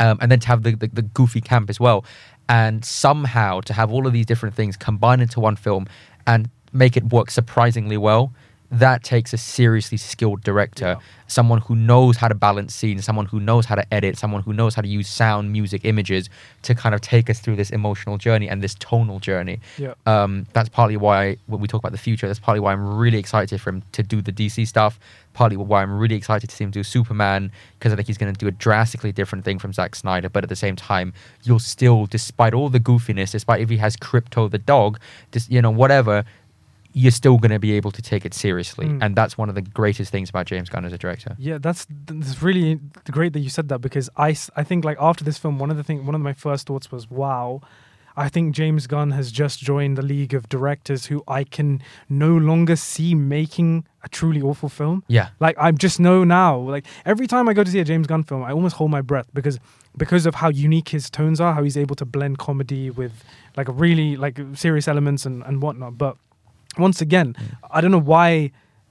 [0.00, 2.04] um, and then to have the, the, the goofy camp as well
[2.48, 5.86] and somehow to have all of these different things combined into one film
[6.26, 8.32] and make it work surprisingly well
[8.70, 10.96] that takes a seriously skilled director Yeah.
[11.28, 14.52] someone who knows how to balance scenes someone who knows how to edit someone who
[14.52, 16.28] knows how to use sound music images
[16.62, 19.94] to kind of take us through this emotional journey and this tonal journey Yeah.
[20.06, 23.18] um, that's partly why when we talk about the future that's partly why i'm really
[23.18, 24.98] excited for him to do the dc stuff
[25.32, 28.32] partly why i'm really excited to see him do superman because i think he's going
[28.32, 31.12] to do a drastically different thing from Zack snyder but at the same time
[31.44, 34.98] you'll still despite all the goofiness despite if he has Krypto the dog
[35.32, 36.24] just you know whatever
[37.02, 39.02] you're still going to be able to take it seriously Mm.
[39.04, 41.86] and that's one of the greatest things about james gunn as a director Yeah, that's
[42.06, 42.80] that's really
[43.18, 44.30] great that you said that because I,
[44.60, 46.86] I think like after this film, one of the thing one of my first thoughts
[46.94, 47.60] was, wow,
[48.24, 52.32] I think James Gunn has just joined the league of directors who I can no
[52.50, 54.96] longer see making a truly awful film.
[55.18, 56.52] yeah Like I just know now.
[56.74, 59.02] Like every time I go to see a James Gunn film, I almost hold my
[59.10, 59.58] breath because
[60.04, 63.12] because of how unique his tones are, how he's able to blend comedy with
[63.58, 65.98] like really like serious elements and and whatnot.
[65.98, 66.16] But
[66.78, 67.34] once again,
[67.70, 68.50] I don't know why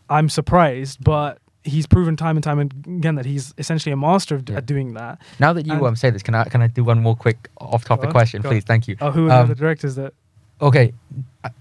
[0.09, 4.47] I'm surprised, but he's proven time and time again that he's essentially a master of,
[4.47, 4.57] Yeah.
[4.57, 5.19] at doing that.
[5.39, 7.49] now that you And- um, say this can i can i do one more quick
[7.59, 10.13] off-topic question please thank you Oh, who are Um, the directors that?
[10.61, 10.93] okay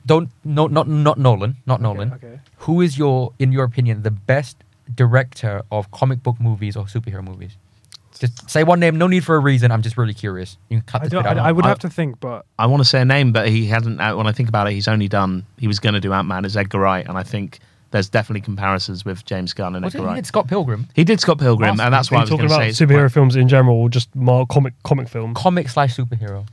[0.06, 2.38] don't no not not nolan not Okay, nolan Okay.
[2.58, 4.56] who is your in your opinion the best
[4.94, 7.56] director of comic book movies or superhero movies
[8.24, 10.86] just say one name no need for a reason i'm just really curious you can
[10.86, 12.66] cut I, this don't, bit out I, I would I- have to think, but I
[12.66, 14.00] want to say a name, but he hasn't.
[14.00, 15.44] uh, When I think about it, he's only done.
[15.58, 17.58] He was going to do Ant Man as Edgar Wright, and I think
[17.90, 19.98] there's definitely comparisons with James Gunn and What's it?
[19.98, 20.16] Edgar He Wright.
[20.16, 22.38] did Scott Pilgrim, He did Scott Pilgrim, and that's Are why I you was talking
[22.38, 25.36] going to about say it's superhero films in general, or just more comic comic films.
[25.36, 26.46] comic slash superhero.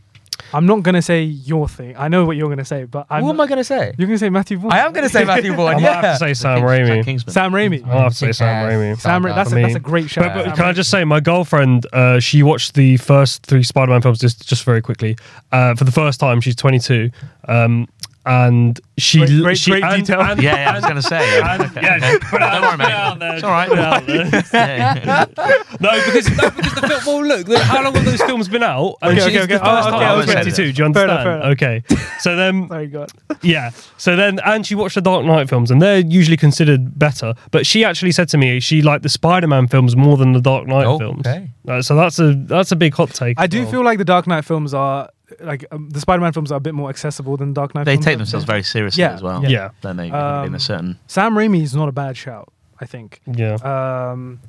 [0.54, 1.96] I'm not gonna say your thing.
[1.98, 3.94] I know what you're gonna say, but I'm Who am I going to say?
[3.98, 4.72] You're gonna say Matthew Vaughn.
[4.74, 5.74] I am going to say Matthew I Vaughn.
[5.74, 6.12] might have Yeah.
[6.14, 7.04] to say Sam Kings- Raimi.
[7.06, 7.34] Kingsman.
[7.34, 7.88] Sam Raimi.
[7.88, 8.74] I'll have to say Sam Kick-ass.
[8.98, 9.00] Raimi.
[9.02, 10.22] Sam, Ra- that's I a, that's mean- a great show.
[10.22, 13.64] But, but Sam can I just say, my girlfriend, uh, she watched the first three
[13.64, 15.18] Spider-Man films just just very quickly
[15.52, 16.42] uh, for the first time.
[16.42, 17.10] She's 22,
[17.48, 17.88] um,
[18.26, 20.22] and she Great- great- she great and- detail.
[20.22, 21.20] and- Yeah, yeah, I was going to say.
[21.40, 22.20] Yeah, and- Okay, yeah, okay.
[22.20, 23.20] put out- Don't worry, put it mate.
[23.20, 23.34] there.
[23.36, 23.70] It's all right.
[23.70, 24.44] Put it out there.
[24.54, 25.56] Yeah, yeah.
[25.82, 27.02] No, because no, because the film.
[27.06, 28.96] Well, look, look, how long have those films been out?
[29.02, 29.66] And Okay, she's okay, the okay.
[29.66, 30.56] first Oh, okay, I was 22.
[30.56, 31.10] Do you Fair understand?
[31.10, 31.46] enough, fair enough.
[31.54, 31.84] Okay,
[32.20, 33.12] so then Sorry, God.
[33.42, 33.72] yeah.
[33.98, 37.34] So then, and she watched the Dark Knight films, and they're usually considered better.
[37.50, 40.68] But she actually said to me she liked the Spider-Man films more than the Dark
[40.68, 41.26] Knight Oh, films.
[41.26, 41.50] okay.
[41.68, 43.40] Uh, so that's a that's a big hot take.
[43.40, 43.72] I do well.
[43.72, 45.10] feel like the Dark Knight films are
[45.40, 47.86] like um, the Spider-Man films are a bit more accessible than Dark Knight.
[47.86, 49.42] They films take themselves very seriously Yeah, as well.
[49.44, 49.50] yeah.
[49.50, 49.70] Yeah.
[49.82, 51.00] Then they in Um, a certain.
[51.08, 52.52] Sam Raimi is not a bad shout.
[52.80, 53.22] I think.
[53.32, 53.56] Yeah.
[53.56, 54.40] Um,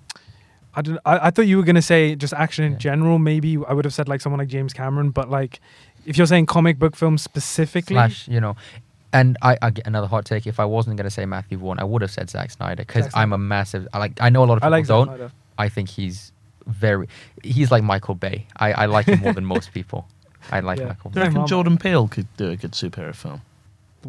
[0.74, 0.98] I don't.
[1.04, 2.78] I, I thought you were gonna say just action in Yeah.
[2.78, 3.18] general.
[3.18, 5.60] Maybe I would have said like someone like James Cameron, but like
[6.06, 8.56] if you're saying comic book films specifically, Slash, you know.
[9.14, 10.46] And I, I get another hot take.
[10.46, 13.04] If I wasn't going to say Matthew Vaughn, I would have said Zack Snyder because
[13.04, 13.86] Zack I'm a massive.
[13.92, 14.12] I like.
[14.22, 15.06] I know a lot of I people like Zack don't.
[15.08, 15.32] Snyder.
[15.58, 16.32] I think he's
[16.66, 17.06] very.
[17.44, 18.46] He's like Michael Bay.
[18.56, 20.08] I, I like him more than most people.
[20.50, 20.86] I like Yeah.
[20.88, 21.20] Michael Do Bay.
[21.20, 21.48] you reckon Marvel.
[21.48, 23.42] Jordan Peele could do a good superhero film?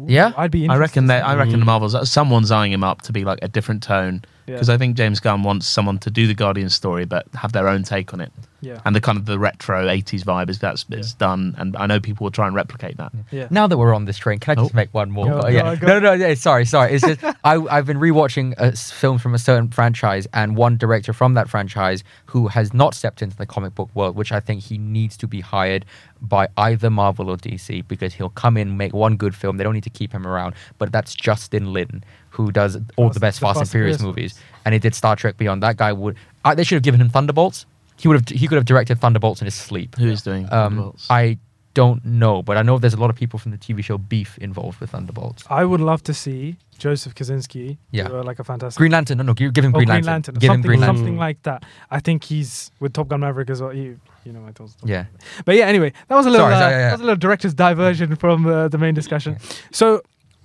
[0.06, 0.32] Yeah?
[0.36, 0.68] I'd be.
[0.68, 1.24] I reckon interested that.
[1.26, 1.94] I reckon the Marvels.
[1.94, 4.54] Uh, someone's eyeing him up to be like a different tone Yeah.
[4.54, 7.68] because I think James Gunn wants someone to do the Guardian story but have their
[7.68, 8.32] own take on it.
[8.64, 8.80] Yeah.
[8.84, 12.00] and the kind of the retro '80s vibe is that's is done, and I know
[12.00, 13.12] people will try and replicate that.
[13.30, 13.46] Yeah.
[13.50, 14.76] Now that we're on this train, can I just Oh.
[14.76, 15.26] make one more?
[15.26, 15.74] Go, go, yeah.
[15.76, 15.86] go.
[15.86, 16.34] No, no, no.
[16.34, 16.92] Sorry, sorry.
[16.94, 20.76] It's just I, I've been rewatching uh, s- films from a certain franchise, and one
[20.76, 24.40] director from that franchise who has not stepped into the comic book world, which I
[24.40, 25.84] think he needs to be hired
[26.20, 29.58] by either Marvel or DC because he'll come in, make one good film.
[29.58, 30.54] They don't need to keep him around.
[30.78, 33.70] But that's Justin Lin, who does all Fast- the best the Fast and Fast and
[33.70, 35.62] Furious Furious movies, and he did Star Trek Beyond.
[35.62, 36.16] That guy would.
[36.44, 37.66] I, they should have given him Thunderbolts.
[37.96, 38.28] He would have.
[38.40, 39.96] He could have directed Thunderbolts in his sleep.
[39.96, 40.44] Who is doing?
[40.46, 41.06] Um, Thunderbolts?
[41.10, 41.38] I
[41.74, 44.38] don't know, but I know there's a lot of people from the TV show Beef
[44.38, 45.42] involved with Thunderbolts.
[45.50, 48.06] I would love to see Joseph Kosinski Yeah.
[48.06, 50.04] do uh, like a fantastic Green Lantern, no, no, give, give him Oh, Green, Green
[50.04, 50.12] Lantern.
[50.12, 50.96] Lantern, Give him something, Green Lantern.
[50.98, 51.64] something like that.
[51.90, 53.74] I think he's with Top Gun Maverick as well.
[53.74, 54.76] You, you know my thoughts.
[54.84, 55.06] Yeah.
[55.44, 56.78] But yeah, anyway, that was a little, Sorry, uh, yeah, yeah.
[56.90, 59.36] that was a little director's diversion from uh, the main discussion.
[59.72, 60.00] So,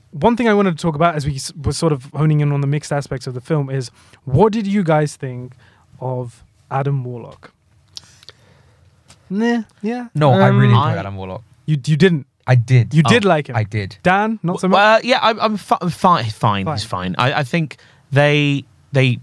[0.10, 2.52] one thing I wanted to talk about as we s- were sort of honing in
[2.52, 3.91] on the mixed aspects of the film is
[4.26, 5.54] what did you guys think
[6.00, 7.51] of Adam Warlock?
[9.30, 10.07] Nah, yeah.
[10.15, 11.43] No, I really Um, enjoyed I- Adam Warlock.
[11.65, 12.26] You you didn't.
[12.47, 12.93] I did.
[12.95, 13.55] You did Oh, like him.
[13.55, 13.97] I did.
[14.01, 14.76] Dan, not so much.
[14.78, 16.26] Well, yeah, I'm, I'm fi- fine.
[16.26, 16.67] Fine, Fine.
[16.78, 17.15] he's fine.
[17.20, 17.78] I, I think
[18.11, 19.20] they they.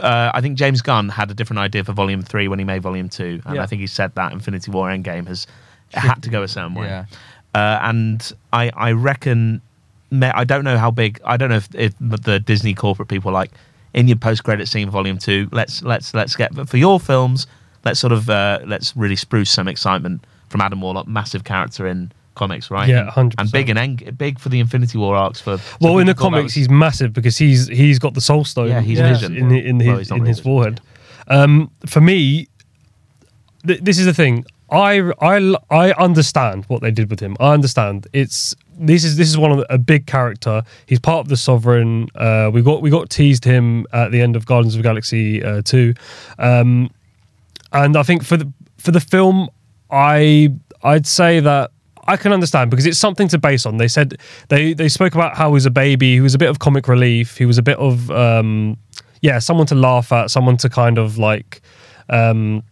[0.00, 2.82] Uh, I think James Gunn had a different idea for Volume Three when he made
[2.82, 3.62] Volume Two, and Yeah.
[3.62, 5.48] I think he said that Infinity War Endgame has
[5.94, 6.86] had to go a certain way.
[6.86, 7.06] Yeah.
[7.54, 9.60] Uh, and I I reckon
[10.12, 11.20] me- I don't know how big.
[11.24, 13.50] I don't know if, if the Disney corporate people are like
[13.98, 15.48] in your post credit scene Volume Two.
[15.52, 17.46] Let's let's let's get but for your films.
[17.84, 22.10] Let's sort of uh, let's really spruce some excitement from Adam Warlock, massive character in
[22.34, 22.88] comics, right?
[22.88, 23.34] Yeah, And- 100%.
[23.38, 25.58] And big and Eng- big for the Infinity War arcs for.
[25.80, 28.44] Well, in the people thought that comics, he's massive because he's he's got the Soul
[28.44, 28.68] Stone.
[28.68, 29.12] Yeah, he's Yeah.
[29.12, 29.36] Vision.
[29.36, 30.80] in, in Well, his in his forehead.
[31.28, 32.48] Um, for me,
[33.66, 34.44] th- this is the thing.
[34.70, 37.36] I, I I understand what they did with him.
[37.40, 38.06] I understand.
[38.12, 40.62] It's this is this is one of the, a big character.
[40.86, 42.08] He's part of the Sovereign.
[42.14, 45.42] Uh, we got we got teased him at the end of Guardians of the Galaxy
[45.42, 45.94] uh, two,
[46.38, 46.90] um,
[47.72, 49.48] and I think for the for the film,
[49.90, 51.70] I I'd say that
[52.06, 53.76] I can understand because it's something to base on.
[53.76, 54.18] They said
[54.48, 56.88] they they spoke about how he was a baby, he was a bit of comic
[56.88, 58.78] relief, he was a bit of um,
[59.20, 61.60] yeah, someone to laugh at, someone to kind of like
[62.08, 62.62] um,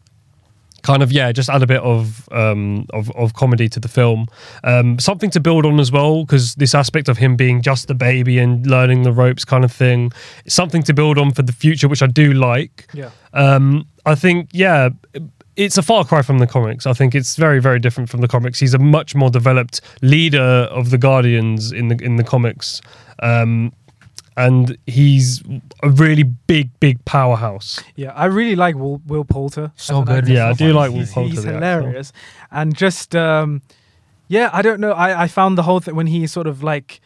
[0.86, 4.28] kind of yeah, just add a bit of um, of, of comedy to the film.
[4.64, 7.94] Um, something to build on as well because this aspect of him being just a
[7.94, 10.12] baby and learning the ropes kind of thing,
[10.46, 12.88] something to build on for the future, which I do like.
[12.94, 13.10] yeah.
[13.32, 14.90] Um, I think, yeah,
[15.56, 16.86] it's a far cry from the comics.
[16.86, 18.60] I think it's very, very different from the comics.
[18.60, 22.80] He's a much more developed leader of the Guardians in the in the comics,
[23.20, 23.72] um,
[24.36, 25.42] and he's
[25.82, 27.82] a really big, big powerhouse.
[27.96, 29.72] Yeah, I really like Will, Will Poulter.
[29.76, 30.28] So good.
[30.28, 31.64] Yeah, I do like Will he's, Poulter, He's the actor.
[31.80, 32.12] hilarious,
[32.50, 33.62] and just um,
[34.28, 34.92] yeah, I don't know.
[34.92, 37.00] I, I found the whole thing when he sort of like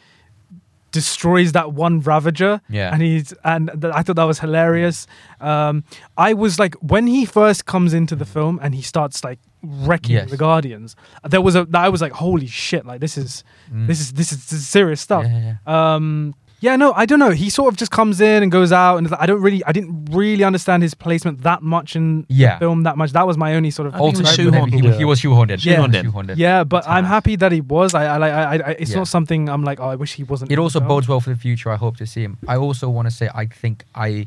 [0.93, 2.61] destroys that one Ravager.
[2.69, 2.93] Yeah.
[2.93, 5.07] and he's and th- I thought that was hilarious.
[5.41, 5.85] Um,
[6.19, 10.17] I was like when he first comes into the film and he starts like wrecking
[10.17, 10.31] Yes.
[10.31, 10.97] the Guardians.
[11.29, 12.85] There was a I was like holy shit!
[12.87, 13.87] Like this is Mm.
[13.87, 15.25] this is this is, this is serious stuff.
[15.25, 17.31] Yeah, yeah, Um, yeah, no, I don't know.
[17.31, 19.73] He sort of just comes in and goes out, and like- I don't really, I
[19.73, 22.55] didn't really understand his placement that much in Yeah.
[22.55, 22.83] the film.
[22.83, 23.13] That much.
[23.13, 23.95] That was my only sort of.
[23.95, 24.73] I think it was Ultimately, shoehorned.
[24.83, 24.97] he, Yeah.
[24.99, 25.59] he was shoehorned in.
[25.61, 25.77] Yeah.
[25.77, 26.13] He was Shoehorned in.
[26.13, 26.39] shoehorned in.
[26.39, 27.95] Yeah, but I'm happy that he was.
[27.95, 28.33] I, I like.
[28.33, 28.99] I, I, it's Yeah.
[28.99, 29.81] not something I'm like.
[29.81, 30.51] Oh, I wish he wasn't.
[30.51, 30.89] It in the also film.
[30.89, 31.71] bodes well for the future.
[31.71, 32.39] I hope to see him.
[32.47, 34.27] I also want to say I think I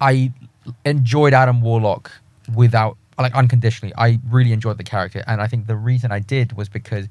[0.00, 0.32] I
[0.84, 2.10] enjoyed Adam Warlock
[2.54, 3.92] without like unconditionally.
[3.98, 7.06] I really enjoyed the character, and I think the reason I did was because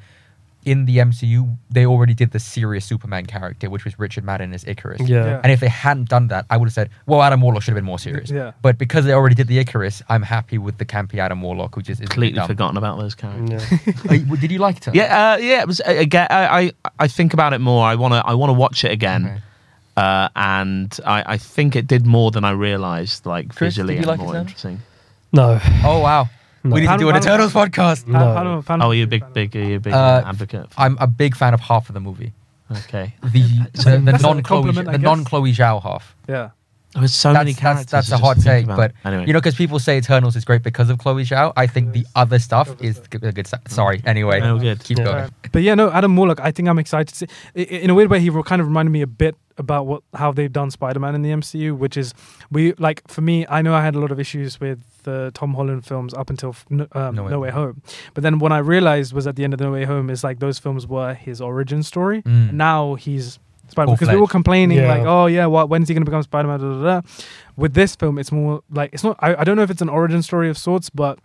[0.67, 4.65] in the MCU they already did the serious Superman character, which was Richard Madden as
[4.65, 5.07] Ikaris.
[5.07, 5.25] Yeah.
[5.25, 5.41] Yeah.
[5.41, 7.77] And if they hadn't done that, I would have said, "Well, Adam Warlock should have
[7.77, 8.51] been more serious." Yeah.
[8.61, 11.81] But because they already did the Ikaris, I'm happy with the campy Adam Warlock, who
[11.81, 12.47] just is completely dumb.
[12.47, 13.63] forgotten about those characters.
[13.71, 13.93] Yeah.
[14.07, 14.95] Uh, Did you like it?
[14.95, 15.61] Yeah, uh, yeah.
[15.61, 16.27] It was uh, again.
[16.29, 17.85] I, I I think about it more.
[17.85, 19.25] I wanna I wanna watch it again.
[19.25, 19.41] Okay.
[19.97, 24.05] Uh, and I, I think it did more than I realized, like Chris, visually did
[24.05, 24.81] you and like more it, interesting.
[25.33, 25.59] No.
[25.83, 26.29] Oh wow.
[26.69, 26.73] No.
[26.75, 28.03] We need to Pan- do an Pan- Eternals podcast.
[28.05, 28.33] Pan- No.
[28.33, 30.71] Pan- Pan- Oh, are you a big, big, are you a big Uh, advocate?
[30.73, 32.33] For, I'm a big fan of half of the movie.
[32.71, 33.13] okay.
[33.23, 33.29] The
[33.73, 35.05] the, the that's a non Chloe compliment, I the guess.
[35.05, 36.15] non Chloe Zhao half.
[36.27, 36.49] Yeah.
[36.93, 37.91] There's so that's, many that's, characters.
[37.91, 38.77] that's to a just hot think take, about.
[38.77, 41.53] but anyway, you know, because people say Eternals is great because of Chloe Zhao.
[41.55, 43.45] I think the other stuff is g- a good.
[43.45, 43.61] stuff.
[43.67, 44.01] Sorry.
[44.05, 44.83] Anyway, Oh, good.
[44.83, 45.03] keep Yeah.
[45.03, 45.29] going.
[45.51, 46.39] But yeah, no, Adam Warlock.
[46.41, 47.27] I think I'm excited to see.
[47.55, 49.87] i- i- In a weird way, he re- kind of reminded me a bit about
[49.87, 52.13] what how they've done Spider-Man in the MCU, which is
[52.51, 53.45] we like for me.
[53.49, 56.49] I know I had a lot of issues with the Tom Holland films up until
[56.49, 57.81] f- no, um, No no, Way Way Home,
[58.13, 60.39] but then what I realized was at the end of No Way Home is like
[60.39, 62.21] those films were his origin story.
[62.23, 62.53] Mm.
[62.53, 63.39] Now he's
[63.69, 64.87] Spider-Man because we were complaining Yeah.
[64.87, 66.59] like, oh yeah, what when's he gonna become Spider-Man?
[66.59, 67.07] Da, da, da.
[67.55, 69.17] With this film, it's more like it's not.
[69.19, 71.19] I, I don't know if it's an origin story of sorts, but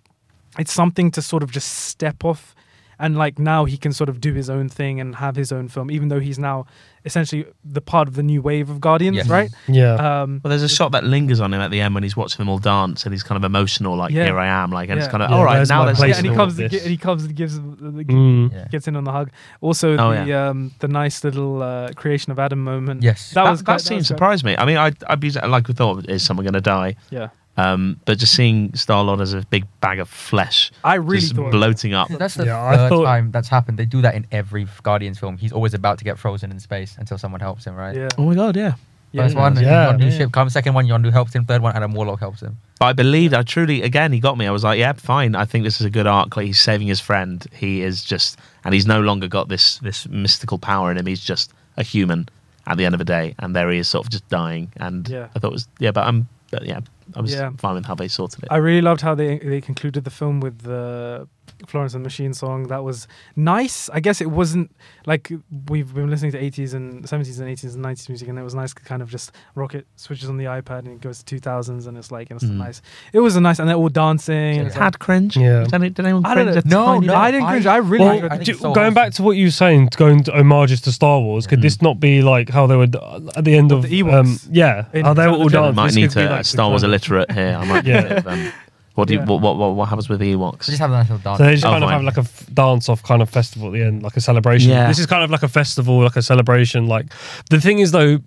[0.59, 2.55] it's something to sort of just step off
[3.03, 5.69] and like now he can sort of do his own thing and have his own
[5.69, 6.65] film, even though he's now
[7.05, 9.29] essentially the part of the new wave of Guardians, Yes.
[9.29, 9.51] right?
[9.67, 9.95] Yeah.
[10.23, 12.39] Um, Well, there's a shot that lingers on him at the end when he's watching
[12.39, 14.27] them all dance, and he's kind of emotional, like Yeah.
[14.27, 15.05] "Here I am," like, and Yeah.
[15.05, 15.69] it's kind of Yeah, all right.
[15.69, 17.91] Now my there's place yeah, and he comes, of and he comes, and gives, the,
[17.91, 18.71] the- Mm.
[18.71, 19.31] Gets in on the hug.
[19.61, 23.03] Also, Oh, the um, the nice little uh, creation of Adam moment.
[23.03, 23.31] Yes.
[23.31, 24.55] that, that, was that quite- scene was quite- surprised me.
[24.57, 26.95] I mean, I I'd be like we thought, is someone going to die?
[27.11, 31.21] Yeah, Um, but just seeing Star Lord as a big bag of flesh, I really
[31.21, 31.51] just thought.
[31.51, 32.09] bloating up.
[32.09, 33.79] That's the Yeah, I third thought- time that's happened.
[33.79, 35.37] They do that in every Guardians film.
[35.37, 37.95] He's always about to get frozen in space until someone helps him, right?
[37.95, 38.73] Yeah, Oh my god, yeah.
[39.13, 39.41] yeah, First yeah.
[39.43, 39.93] one, Yeah.
[39.93, 40.17] Yondu Yeah.
[40.19, 40.55] ship comes.
[40.55, 41.45] Second one, Yondu helps him.
[41.45, 42.57] Third one, Adam Warlock helps him.
[42.81, 44.47] But I believed, I truly, again, he got me.
[44.47, 45.35] I was like, yeah, fine.
[45.35, 46.35] I think this is a good arc.
[46.37, 47.47] Like he's saving his friend.
[47.53, 51.05] He is just, and he's no longer got this this mystical power in him.
[51.07, 52.29] He's just a human
[52.67, 54.73] at the end of the day, and there he is, sort of just dying.
[54.79, 55.27] And Yeah.
[55.37, 56.81] I thought it was, yeah, but I'm, but yeah,
[57.15, 57.51] I was Yeah.
[57.59, 58.49] fine with how they sorted it.
[58.51, 61.29] I really loved how they they concluded the film with the
[61.67, 62.65] Florence and the Machine song.
[62.69, 63.07] That was
[63.37, 63.89] nice.
[63.93, 64.71] I guess it wasn't
[65.07, 65.31] like
[65.69, 68.55] we've been listening to 80s and 70s and 80s and 90s music, and it was
[68.55, 71.87] nice to kind of just Rocket switches on the iPad and it goes to 2000s,
[71.87, 72.57] and it's like and it's Mm.
[72.57, 72.83] nice.
[73.13, 74.33] It was a nice, and they're all dancing.
[74.37, 74.63] and Yeah.
[74.67, 75.37] it's like- had cringe.
[75.37, 75.65] Yeah.
[75.65, 76.65] Did, did anyone I cringe?
[76.67, 77.15] No, no.
[77.15, 77.67] I didn't cringe.
[77.67, 78.45] I really Well, enjoyed I it.
[78.45, 81.47] do- so going back to what you were saying, going to homages to Star Wars,
[81.47, 81.63] could Mm.
[81.63, 82.97] this not be like how they would
[83.37, 85.53] at the end Of of, the Ewoks um, yeah, in how they were all of
[85.53, 85.69] the Jedi.
[85.69, 87.57] I might This need could be to like Star Wars illiterate here.
[87.61, 87.85] I might.
[87.93, 88.51] Yeah.
[88.93, 88.97] Yeah.
[88.97, 89.21] What do you?
[89.21, 89.27] Yeah.
[89.27, 90.65] What, what what what happens with the Ewoks?
[90.65, 91.39] So just have a nice little dance.
[91.39, 93.69] So they just Oh, kind of have like a f- dance off kind of festival
[93.69, 94.71] at the end, like a celebration.
[94.71, 94.89] Yeah.
[94.89, 96.87] This is kind of like a festival, like a celebration.
[96.87, 97.07] Like
[97.51, 98.19] the thing is though,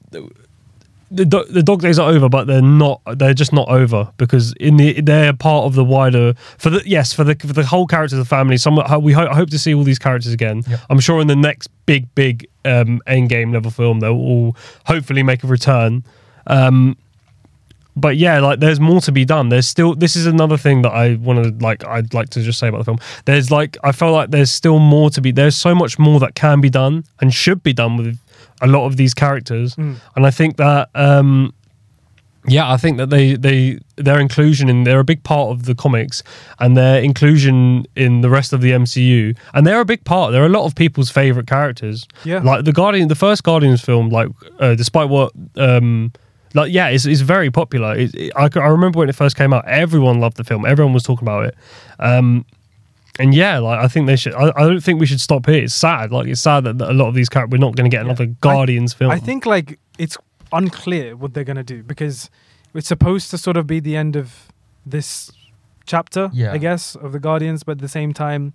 [1.12, 3.00] the do- the dog days are over, but they're not.
[3.16, 7.14] They're just not over because in the they're part of the wider for the yes
[7.14, 8.58] for the for the whole characters of the family.
[8.58, 10.64] Some we ho- hope to see all these characters again.
[10.68, 10.80] Yep.
[10.90, 14.58] I'm sure in the next big big um, end game level film they'll all
[14.88, 16.04] hopefully make a return.
[16.48, 16.98] Um,
[17.96, 19.50] but yeah, like there's more to be done.
[19.50, 22.68] There's still this is another thing that I wanted like I'd like to just say
[22.68, 23.00] about the film.
[23.26, 25.32] There's like I felt like there's still more to be.
[25.32, 28.20] There's so much more that can be done and should be done with
[28.62, 29.76] a lot of these characters.
[29.76, 29.98] Mm.
[30.16, 31.54] And I think that um
[32.48, 35.74] yeah, I think that they they their inclusion in they're a big part of the
[35.74, 36.22] comics
[36.60, 40.34] and their inclusion in the rest of the MCU and they're a big part.
[40.34, 42.06] They're a lot of people's favorite characters.
[42.26, 42.40] Yeah.
[42.40, 44.28] Like the Guardian, the first Guardians film, like
[44.60, 46.12] uh, despite what um
[46.56, 47.96] like yeah, it's, it's very popular.
[47.96, 50.66] It, it- I, I remember when it first came out, everyone loved the film.
[50.66, 51.56] Everyone was talking about it.
[52.00, 52.46] Um,
[53.20, 54.34] and yeah, like I think they should.
[54.34, 55.64] I, I don't think we should stop here.
[55.64, 56.12] It's sad.
[56.12, 58.04] Like it's sad that, that a lot of these characters we're not going to get
[58.04, 59.12] another Guardians film.
[59.12, 60.18] I think like it's
[60.52, 62.30] unclear what they're gonna do because
[62.74, 64.48] it's supposed to sort of be the end of
[64.86, 65.32] this
[65.86, 66.52] chapter, Yeah.
[66.52, 68.54] I guess, of the Guardians, but at the same time,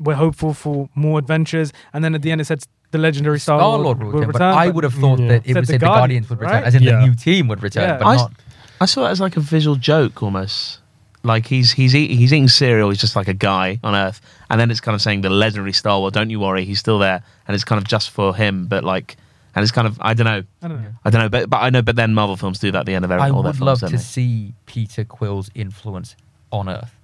[0.00, 1.72] we're hopeful for more adventures.
[1.92, 4.12] And then at the end, it said the legendary Star, Star Lord Lord will will
[4.20, 4.38] return, return.
[4.54, 5.28] but I would have mm, thought Yeah.
[5.28, 6.64] that it Said would the say the Guardians, Guardians would return, right?
[6.64, 7.00] as in Yeah.
[7.00, 7.98] the new team would return, Yeah.
[7.98, 8.32] but I- not.
[8.80, 10.78] I saw it as like a visual joke almost.
[11.24, 12.90] Like he's he's eat, he's eating cereal.
[12.90, 15.72] He's just like a guy on Earth, and then it's kind of saying the legendary
[15.72, 16.12] Star Wars.
[16.12, 18.66] Don't you worry, he's still there, and it's kind of just for him.
[18.68, 19.16] But like,
[19.56, 20.90] and it's kind of I don't know, I don't know.
[21.04, 21.82] I don't know, but but I know.
[21.82, 23.58] But then Marvel films do that at the end of every, I all their would
[23.58, 23.82] films.
[23.82, 24.02] love to they?
[24.02, 26.14] see Peter Quill's influence
[26.52, 26.94] on Earth,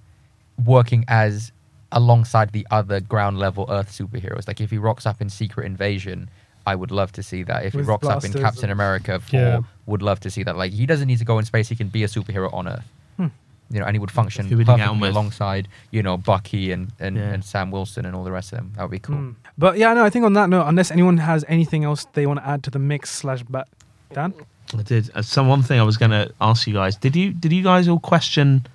[0.63, 1.51] working as
[1.95, 4.47] alongside the other ground level Earth superheroes.
[4.47, 6.29] Like if he rocks up in Secret Invasion,
[6.67, 7.65] I would love to see that.
[7.65, 9.59] If he With rocks up in blasters Captain and- America, Thor, Yeah.
[9.87, 10.55] would love to see that.
[10.57, 12.85] Like he doesn't need to go in space; he can be a superhero on Earth.
[13.17, 13.27] Hmm.
[13.71, 15.11] You know, and he would function Who would you get perfectly with?
[15.11, 17.33] alongside, you know, Bucky and and, Yeah.
[17.33, 18.73] and Sam Wilson and all the rest of them.
[18.75, 19.15] That would be cool.
[19.15, 19.35] Mm.
[19.57, 22.39] But yeah, no, I think on that note, unless anyone has anything else they want
[22.39, 23.67] to add to the mix slash bat,
[24.13, 24.33] Dan.
[24.77, 25.09] I did.
[25.15, 27.63] Uh, so one thing I was going to ask you guys: Did you did you
[27.63, 28.65] guys all question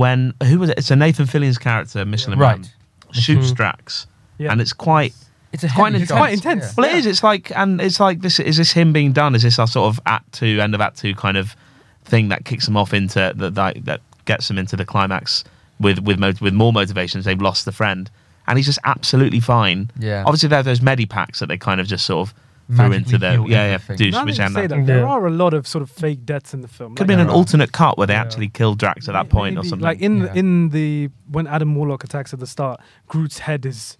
[0.00, 0.78] when who was it?
[0.78, 2.58] It's a Nathan Fillion's character, Michelin Right.
[2.60, 2.68] Man,
[3.12, 3.56] shoots Mhm.
[3.56, 4.06] Drax,
[4.38, 4.50] Yeah.
[4.52, 5.14] and it's quite
[5.52, 6.10] It's a Quite intense.
[6.12, 6.76] Quite intense.
[6.76, 7.06] Well, it is.
[7.06, 8.38] It's like, and it's like this.
[8.38, 9.34] Is this him being done?
[9.34, 11.56] Is this our sort of Act Two, end of Act Two kind of
[12.04, 15.42] thing that kicks him off into that that, that gets him into the climax
[15.80, 17.24] with with mo- with more motivations?
[17.24, 18.08] They've lost the friend,
[18.46, 19.90] and he's just absolutely fine.
[19.98, 20.22] Yeah.
[20.24, 22.34] Obviously, there are those medipacks that they kind of just sort of
[22.76, 23.96] threw into the yeah yeah everything.
[24.10, 24.84] douche Now that say that, Yeah.
[24.84, 26.94] there are a lot of sort of fake deaths in the film.
[26.94, 27.34] Could have Like, been an Yeah.
[27.38, 28.20] alternate cut where they Yeah.
[28.22, 29.84] actually killed Drax at that point or something.
[29.84, 30.26] Like in Yeah.
[30.26, 33.96] the, in the when Adam Warlock attacks at the start, Groot's head is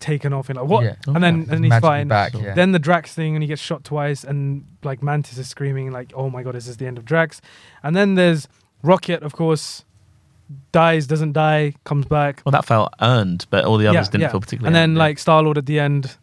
[0.00, 0.48] taken off.
[0.48, 0.84] And like what?
[0.84, 0.94] Yeah.
[1.06, 1.54] And then Yeah.
[1.54, 2.08] and he's Magically fine.
[2.08, 2.54] back, yeah.
[2.54, 6.12] Then the Drax thing, and he gets shot twice, and like Mantis is screaming like,
[6.14, 7.40] "Oh my god, is this the end of Drax?"
[7.82, 8.46] And then there's
[8.82, 9.84] Rocket, of course,
[10.72, 12.42] dies, doesn't die, comes back.
[12.44, 14.68] well, that felt earned, but all the others didn't feel particularly.
[14.68, 15.02] And then earned, yeah.
[15.02, 16.16] like Star Lord at the end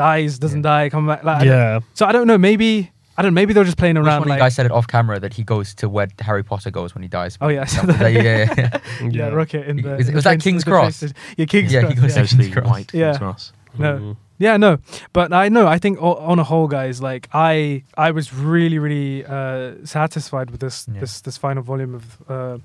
[0.00, 1.22] dies, doesn't die, come back.
[1.24, 1.80] Like, I don't- yeah.
[1.94, 2.38] So I don't know.
[2.38, 3.32] Maybe I don't.
[3.34, 4.20] know, Maybe they're just playing Which around.
[4.20, 6.42] one of Like, you guys said it off camera that he goes to where Harry
[6.42, 7.36] Potter goes when he dies?
[7.42, 8.54] oh yeah, so Yeah, that- yeah, yeah,
[9.02, 9.08] yeah.
[9.10, 9.90] yeah, Rocket in the.
[9.90, 10.96] Was- in the was that train- King's the train Cross?
[10.96, 11.16] station.
[11.36, 11.82] Yeah, King's Cross.
[11.82, 12.00] Yeah, he Cross.
[12.02, 12.14] goes yeah.
[12.14, 12.70] to- Mostly King's Cross.
[12.70, 13.06] white Yeah.
[13.10, 13.52] King's Cross.
[13.78, 14.16] No.
[14.40, 14.78] Yeah, no,
[15.12, 15.66] but I know.
[15.68, 20.50] I think o- on a whole, guys, like I, I was really, really uh, satisfied
[20.50, 21.00] with this, Yeah.
[21.00, 22.58] this, this final volume of, uh,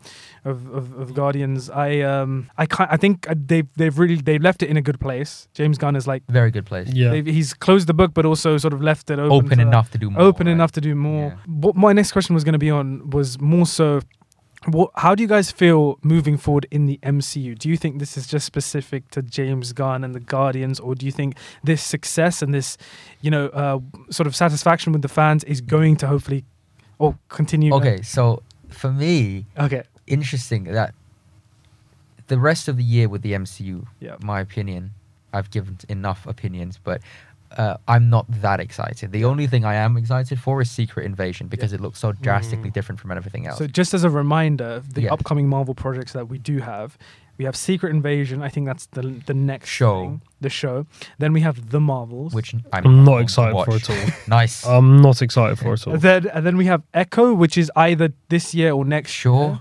[0.50, 1.70] of, of, of Guardians.
[1.70, 2.90] I, um, I can't.
[2.92, 5.48] I think they've, they've really, they've left it in a good place.
[5.54, 6.88] James Gunn is like, Very good place.
[6.94, 7.14] Yeah.
[7.16, 9.98] he's closed the book, but also sort of left it open, Open to- enough to
[9.98, 10.22] do more.
[10.22, 10.54] open right?
[10.54, 11.28] enough to do more.
[11.30, 11.54] Yeah.
[11.66, 14.00] What my next question was going to be on was more so.
[14.66, 17.58] What, how do you guys feel moving forward in the MCU?
[17.58, 21.06] Do you think this is just specific to James Gunn and the Guardians, or do
[21.06, 22.78] you think this success and this,
[23.22, 26.44] you know, uh, sort of satisfaction with the fans is going to hopefully,
[26.98, 27.74] or continue?
[27.76, 29.84] Okay, so for me, Okay.
[30.08, 30.96] interesting that
[32.28, 34.16] the rest of the year with the MCU, Yeah.
[34.24, 34.92] my opinion,
[35.32, 37.02] I've given enough opinions, but
[37.58, 39.12] uh, I'm not that excited.
[39.12, 42.70] The only thing I am excited for is Secret Invasion because it looks so drastically
[42.70, 42.74] Mm.
[42.74, 43.58] different from everything else.
[43.60, 45.14] So just as a reminder, the Yeah.
[45.14, 46.98] upcoming Marvel projects that we do have,
[47.38, 48.42] we have Secret Invasion.
[48.42, 50.02] I think that's the the next Show.
[50.02, 50.86] thing, the show.
[51.20, 54.06] Then we have the Marvels, which I'm, I'm not excited for at all.
[54.28, 54.66] nice.
[54.66, 55.94] I'm not excited for it all.
[55.94, 59.46] And then and then we have Echo, which is either this year or next Sure.
[59.48, 59.60] year,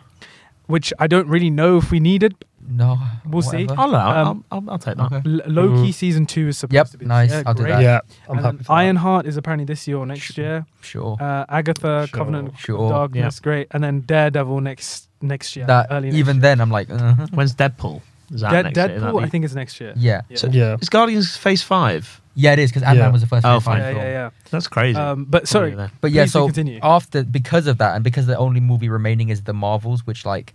[0.66, 2.44] which I don't really know if we need it.
[2.68, 2.98] No.
[3.26, 3.66] We'll see.
[3.68, 5.12] I'll, allow, Um, I'll, I'll, I'll take that.
[5.12, 5.22] Okay.
[5.26, 5.94] L- Loki Mhm.
[5.94, 7.06] season two is supposed Yep, to be.
[7.06, 7.82] nice, year, I'll do that.
[7.82, 8.56] Yeah, I'm And happy.
[8.56, 8.72] then For that.
[8.72, 10.44] Ironheart is apparently this year or next Sure.
[10.44, 10.66] year.
[10.80, 11.16] Sure.
[11.20, 12.18] Uh, Agatha, Sure.
[12.18, 12.90] Covenant of Sure.
[12.90, 13.68] Darkness, great.
[13.72, 15.66] And then Daredevil next next year.
[15.66, 16.42] that early next even year.
[16.42, 18.02] then, I'm like, uh When's Deadpool?
[18.32, 18.86] Is that Dead, next year?
[18.96, 19.92] Is that Deadpool, I think is next year.
[19.96, 20.38] yeah, Yeah.
[20.50, 20.76] yeah.
[20.80, 22.20] Is Guardians Phase Five?
[22.36, 23.12] yeah, it is because Ant Man Yeah.
[23.12, 23.46] was the first.
[23.46, 23.78] Oh, phase five fine.
[23.82, 24.02] yeah, film.
[24.02, 24.30] yeah, yeah.
[24.50, 24.98] That's crazy.
[24.98, 26.80] Um, but sorry, But yeah, Please do so continue.
[26.82, 30.52] after because of that, and because the only movie remaining is the Marvels, which like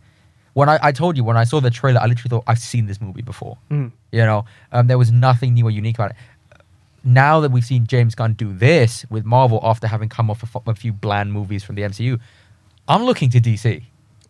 [0.54, 2.88] when I, I told you when I saw the trailer, I literally thought I've seen
[2.88, 3.58] this movie before.
[3.72, 3.92] Mm.
[4.12, 6.18] You know, um, there was nothing new or unique about it.
[7.04, 10.48] Now that we've seen James Gunn do this with Marvel after having come off a,
[10.54, 12.20] f- a few bland movies from the MCU,
[12.90, 13.84] I'm looking to DC.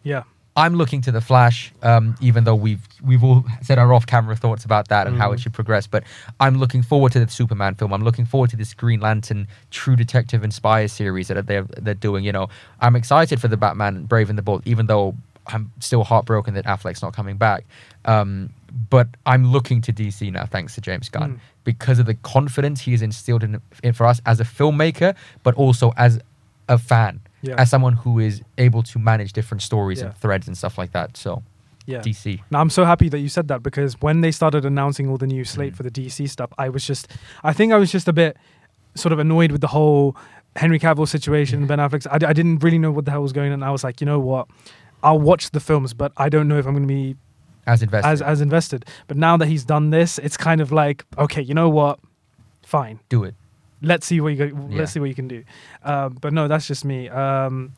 [0.03, 0.23] yeah,
[0.55, 4.65] I'm looking to the Flash, um, even though we've we've all said our off-camera thoughts
[4.65, 5.43] about that and how it Mhm.
[5.43, 5.87] should progress.
[5.87, 6.03] But
[6.39, 7.93] I'm looking forward to the Superman film.
[7.93, 12.23] I'm looking forward to this Green Lantern True Detective Inspire series that they're they're doing.
[12.25, 12.49] You know,
[12.81, 15.15] I'm excited for the Batman Brave and the Bold, even though
[15.47, 17.65] I'm still heartbroken that Affleck's not coming back.
[18.05, 18.51] Um,
[18.89, 21.39] but I'm looking to DC now, thanks to James Gunn, Mm.
[21.63, 25.55] because of the confidence he has instilled in, in for us as a filmmaker, but
[25.55, 26.19] also as
[26.67, 30.07] a fan yeah, as someone who is able to manage different stories Yeah.
[30.07, 31.17] and threads and stuff like that.
[31.17, 31.41] So
[31.87, 32.01] yeah.
[32.01, 32.41] DC.
[32.51, 35.25] Now I'm so happy that you said that because when they started announcing all the
[35.25, 35.77] new slate Mm.
[35.77, 37.07] for the DC stuff, I was just,
[37.43, 38.37] I think I was just a bit
[38.93, 40.15] sort of annoyed with the whole
[40.55, 42.05] Henry Cavill situation, Ben Affleck's.
[42.07, 43.63] I, I didn't really know what the hell was going on.
[43.63, 44.47] I was like, you know what,
[45.03, 47.15] I'll watch the films, but I don't know if I'm going to be
[47.65, 48.85] As invested, as as invested.
[49.07, 51.99] But now that he's done this, it's kind of like, okay, you know what,
[52.63, 52.99] fine.
[53.09, 53.35] do it.
[53.81, 54.77] Let's see what you go, Yeah.
[54.79, 55.43] let's see what you can do.
[55.83, 57.07] Um, but no, that's just me.
[57.09, 57.71] Um,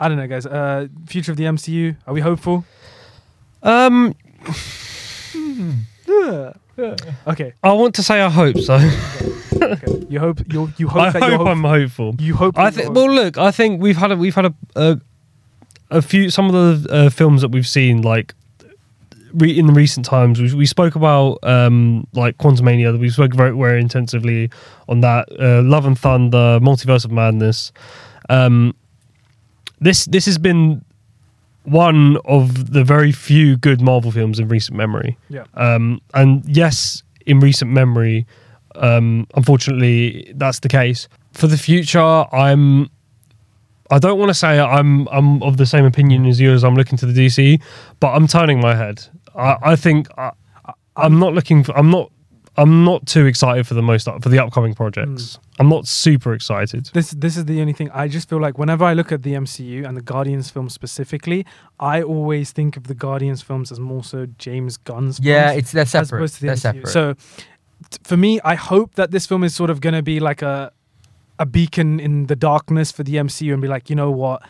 [0.00, 0.46] I don't know, guys.
[0.46, 1.96] Uh, future of the MCU.
[2.06, 2.64] Are we hopeful?
[3.62, 4.14] Um,
[7.26, 7.54] Okay.
[7.62, 8.74] I want to say I hope so.
[8.74, 10.06] okay.
[10.10, 11.48] You hope you you hope I that you're hope hopeful.
[11.48, 12.14] I'm hopeful.
[12.18, 12.58] You hope.
[12.58, 12.94] I think.
[12.94, 15.00] Well, look, I think we've had a, we've had a a,
[15.90, 18.34] a few some of the uh, films that we've seen like
[19.34, 20.40] re- in the recent times.
[20.40, 22.98] We, we spoke about um like Quantumania.
[22.98, 24.50] We spoke very very intensively
[24.88, 25.28] on that.
[25.38, 27.72] Uh, Love and Thunder, Multiverse of Madness.
[28.28, 28.74] Um,
[29.80, 30.82] this this has been
[31.64, 35.18] one of the very few good Marvel films in recent memory.
[35.28, 35.44] yeah.
[35.54, 38.24] Um, and yes, in recent memory,
[38.76, 41.08] um, unfortunately, that's the case.
[41.32, 42.88] For the future, I'm.
[43.90, 46.74] I don't want to say I'm I'm of the same opinion as you as I'm
[46.74, 47.60] looking to the DC,
[48.00, 49.04] but I'm turning my head.
[49.34, 50.32] I, I think I,
[50.96, 51.76] I'm not looking for.
[51.76, 52.10] I'm not.
[52.58, 55.34] I'm not too excited for the most for the upcoming projects.
[55.36, 55.42] Hmm.
[55.60, 56.88] I'm not super excited.
[56.94, 57.90] This this is the only thing.
[57.92, 61.44] I just feel like whenever I look at the MCU and the Guardians films specifically,
[61.78, 65.20] I always think of the Guardians films as more so James Gunn's.
[65.20, 66.16] Yeah, it's they're as separate.
[66.18, 66.62] opposed to the They're MCU.
[66.62, 66.88] separate.
[66.88, 67.14] So
[67.90, 70.40] t- for me, I hope that this film is sort of going to be like
[70.40, 70.72] a
[71.38, 74.42] a beacon in the darkness for the MCU and be like, you know what,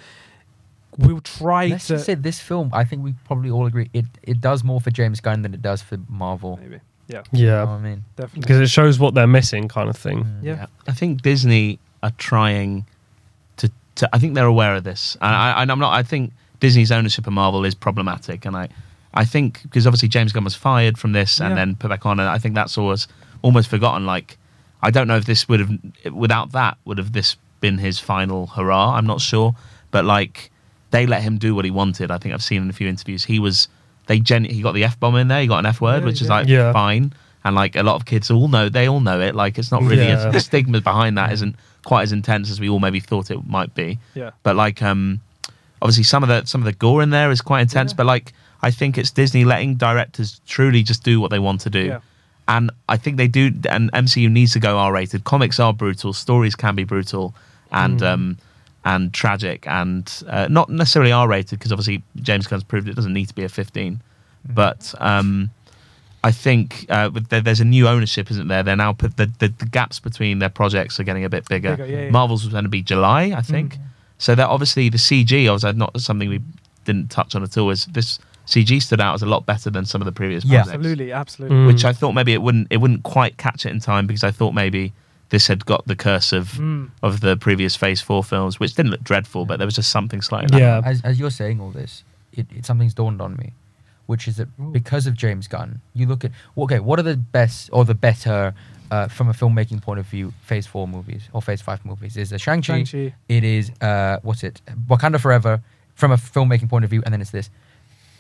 [0.99, 2.70] we'll try Let's to just say this film.
[2.72, 5.62] I think we probably all agree it it does more for James Gunn than it
[5.62, 6.59] does for Marvel.
[6.62, 8.41] maybe, yeah, You know Yeah, what I mean, definitely.
[8.41, 10.24] because it shows what they're missing, kind of thing.
[10.24, 10.43] Mm.
[10.43, 10.66] Yeah.
[10.87, 12.87] I think Disney are trying
[13.59, 13.70] to.
[13.97, 15.93] to I think they're aware of this, and, I, and I'm not.
[15.93, 18.68] I think Disney's ownership of Marvel is problematic, and I,
[19.12, 21.55] I think because obviously James Gunn was fired from this and Yeah.
[21.57, 23.07] then put back on, and I think that's always
[23.43, 24.07] almost forgotten.
[24.07, 24.39] Like,
[24.87, 25.72] I don't know if this would have
[26.24, 28.95] without that would have this been his final hurrah.
[28.97, 29.55] I'm not sure,
[29.91, 30.51] but like
[30.93, 32.11] they let him do what he wanted.
[32.11, 33.68] I think I've seen in a few interviews he was
[34.07, 35.41] they gen he got the f bomb in there.
[35.41, 36.72] He got an f word, Yeah, which he is like Yeah.
[36.72, 37.12] fine.
[37.45, 39.34] And like a lot of kids all know, they all know it.
[39.34, 40.30] Like it's not really Yeah.
[40.30, 43.74] the stigma behind that isn't quite as intense as we all maybe thought it might
[43.74, 43.99] be.
[44.14, 45.20] Yeah, But like, um,
[45.82, 47.93] obviously some of the some of the gore in there is quite intense.
[47.93, 47.97] Yeah.
[47.99, 48.32] But like,
[48.62, 51.84] I think it's Disney letting directors truly just do what they want to do.
[52.49, 53.51] And I think they do.
[53.69, 55.25] And MCU needs to go R rated.
[55.25, 56.13] Comics are brutal.
[56.13, 57.35] Stories can be brutal
[57.73, 58.39] and um,
[58.85, 63.13] and tragic, and uh, not necessarily R rated because obviously James Gunn's proved it doesn't
[63.13, 64.01] need to be a 15.
[64.49, 65.51] But um,
[66.23, 68.63] I think uh, there's a new ownership, isn't there?
[68.63, 71.77] They're now put the, the, the gaps between their projects are getting a bit bigger.
[71.77, 72.11] Bigger, yeah, yeah.
[72.11, 73.77] Marvel's was going to be July, I think.
[74.19, 76.41] So that obviously the CG, was not something we
[76.85, 77.71] didn't touch on at all.
[77.71, 80.63] Is this CG stood out as a lot better than some of the previous Yeah.
[80.63, 81.57] projects Absolutely, absolutely.
[81.57, 81.67] Mm.
[81.67, 84.31] which I thought maybe it wouldn't it wouldn't quite catch it in time because I
[84.31, 84.93] thought maybe
[85.31, 86.91] this had got the curse of Mm.
[87.03, 90.23] of the previous Phase Four films, which didn't look dreadful, but there was just something
[90.23, 90.59] slightly.
[90.59, 90.81] Yeah.
[90.85, 93.53] As, as you're saying all this, it, it something's dawned on me,
[94.07, 97.69] which is that because of James Gunn, you look at okay, what are the best
[97.73, 98.55] or the better
[98.93, 102.17] uh, from a filmmaking point of view, Phase Four movies or Phase Five movies?
[102.17, 102.85] Is the Shang Chi?
[102.85, 103.15] Shang-Chi.
[103.29, 104.61] It is uh, what's it?
[104.89, 105.61] Wakanda Forever.
[105.97, 107.49] From a filmmaking point of view, and then it's this.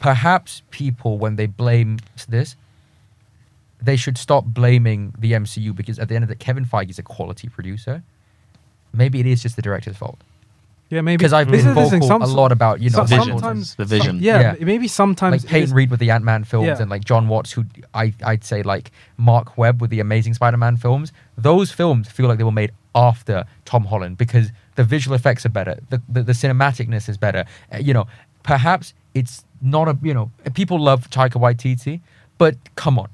[0.00, 2.56] Perhaps people, when they blame this,
[3.82, 6.98] they should stop blaming the MCU because at the end of the Kevin Feige is
[6.98, 8.02] a quality producer.
[8.92, 10.18] Maybe it is just the director's fault
[10.88, 12.96] Yeah, maybe because I've been is the thing, vocal some- a lot about you know
[13.04, 14.18] some- Vision, sometimes the vision.
[14.20, 14.64] yeah, Yeah.
[14.64, 16.80] maybe sometimes like Peyton is- Reed with the Ant Man films Yeah.
[16.80, 20.56] and like Jon Watts, who I I'd say like Marc Webb with the Amazing Spider
[20.56, 21.12] Man films.
[21.36, 25.50] Those films feel like they were made after Tom Holland because the visual effects are
[25.50, 27.44] better, the the, the cinematicness is better.
[27.72, 28.06] Uh, you know,
[28.42, 32.00] perhaps it's not a you know people love Taika Waititi,
[32.38, 33.08] but come on,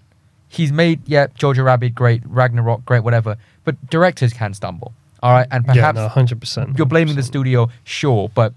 [0.49, 3.37] he's made yeah Jojo Rabbit great, Ragnarok great, whatever.
[3.65, 4.93] But directors can stumble.
[5.23, 6.77] All right, and yeah, perhaps no, hundred percent.
[6.77, 8.53] you're blaming the studio, sure, but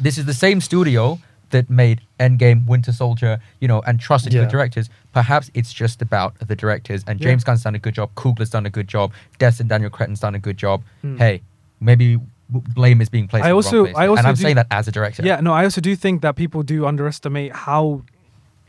[0.00, 1.18] this is the same studio
[1.50, 4.42] that made Endgame, Winter Soldier, you know, and trusted Yeah.
[4.42, 4.90] the directors.
[5.14, 7.28] Perhaps it's just about the directors, and Yeah.
[7.28, 10.34] James Gunn's done a good job, Coogler's done a good job, Destin Daniel Cretton's done
[10.34, 10.82] a good job.
[11.02, 11.16] Hmm.
[11.16, 11.40] Hey,
[11.80, 12.18] maybe
[12.48, 13.44] blame is being placed.
[13.46, 15.22] I also- I also and I'm do- saying that as a director.
[15.24, 18.02] Yeah, no, I also do think that people do underestimate how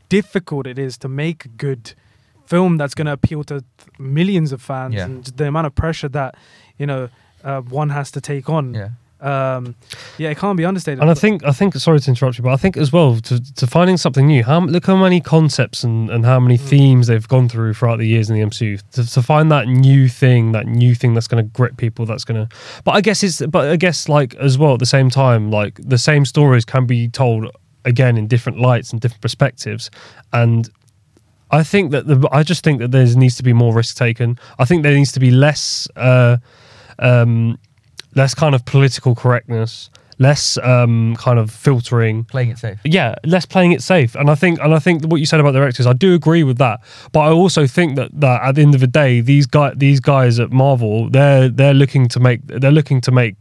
[0.09, 1.93] difficult it is to make a good
[2.45, 3.63] film that's going to appeal to th-
[3.99, 5.05] millions of fans Yeah.
[5.05, 6.35] and the amount of pressure that
[6.77, 7.09] you know
[7.43, 8.73] uh, one has to take on.
[8.73, 8.89] yeah.
[9.19, 9.75] Um,
[10.17, 10.99] yeah, it can't be understated.
[10.99, 13.53] And I think I think sorry to interrupt you, but I think as well to,
[13.55, 14.43] to finding something new.
[14.43, 18.07] How look how many concepts and, and how many themes they've gone through throughout the
[18.07, 21.43] years in the MCU to, to find that new thing, that new thing that's going
[21.43, 22.05] to grip people.
[22.05, 22.55] That's going to.
[22.83, 23.41] But I guess it's.
[23.41, 26.85] But I guess like as well at the same time, like the same stories can
[26.85, 27.49] be told
[27.85, 29.89] again in different lights and different perspectives,
[30.33, 30.69] and.
[31.49, 34.37] I think that the I just think that there needs to be more risk taken.
[34.59, 36.39] I think there needs to be less uh,
[36.99, 37.57] um,
[38.17, 39.89] less kind of political correctness,
[40.19, 42.25] less um, kind of filtering.
[42.25, 42.79] Playing it safe.
[42.83, 44.15] Yeah, less playing it safe.
[44.15, 46.43] And I think and I think what you said about the directors, I do agree
[46.43, 46.81] with that.
[47.11, 49.99] But I also think that, that at the end of the day, these guy these
[49.99, 53.35] guys at Marvel, they're they're looking to make they're looking to make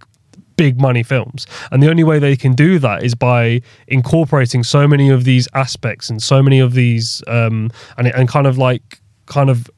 [0.56, 1.46] big money films.
[1.70, 5.48] And the only way they can do that is by incorporating so many of these
[5.54, 9.70] aspects and so many of these um and and kind of like kind of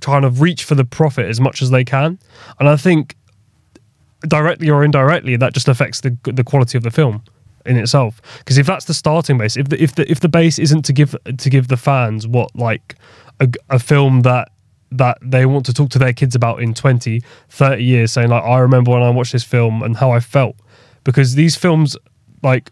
[0.00, 2.18] kind of reach for the profit as much as they can.
[2.58, 3.16] And I think
[4.28, 7.22] directly or indirectly that just affects the the quality of the film
[7.64, 8.20] in itself.
[8.38, 10.92] Because if that's the starting base if the if the if the base isn't to
[10.92, 12.96] give to give the fans what like
[13.40, 14.50] a, a film that
[14.90, 18.44] that they want to talk to their kids about in 20 30 years saying like
[18.44, 20.56] i remember when i watched this film and how i felt.
[21.04, 21.96] Because these films
[22.42, 22.70] like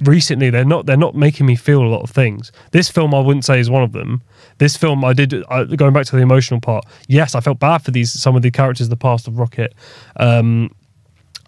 [0.00, 2.52] recently they're not they're not making me feel a lot of things.
[2.72, 4.22] This film i wouldn't say is one of them
[4.60, 7.78] this film i did I, going back to the emotional part yes i felt bad
[7.78, 9.74] for these some of the characters the past of rocket
[10.16, 10.70] um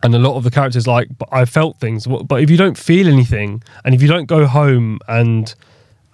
[0.03, 3.07] and a lot of the characters like i felt things but if you don't feel
[3.07, 5.55] anything and if you don't go home and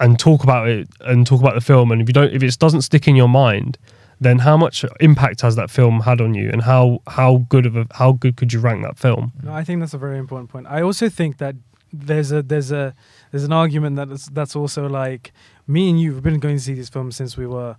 [0.01, 2.59] and talk about it and talk about the film and if you don't if it
[2.59, 3.78] doesn't stick in your mind
[4.20, 7.76] then how much impact has that film had on you and how how good of
[7.76, 10.51] a how good could you rank that film No, I think that's a very important
[10.51, 10.66] point.
[10.66, 11.55] I also think that
[11.92, 12.94] there's a there's a
[13.30, 15.32] there's an argument that that's also like
[15.68, 17.76] me and you have been going to see these films since we were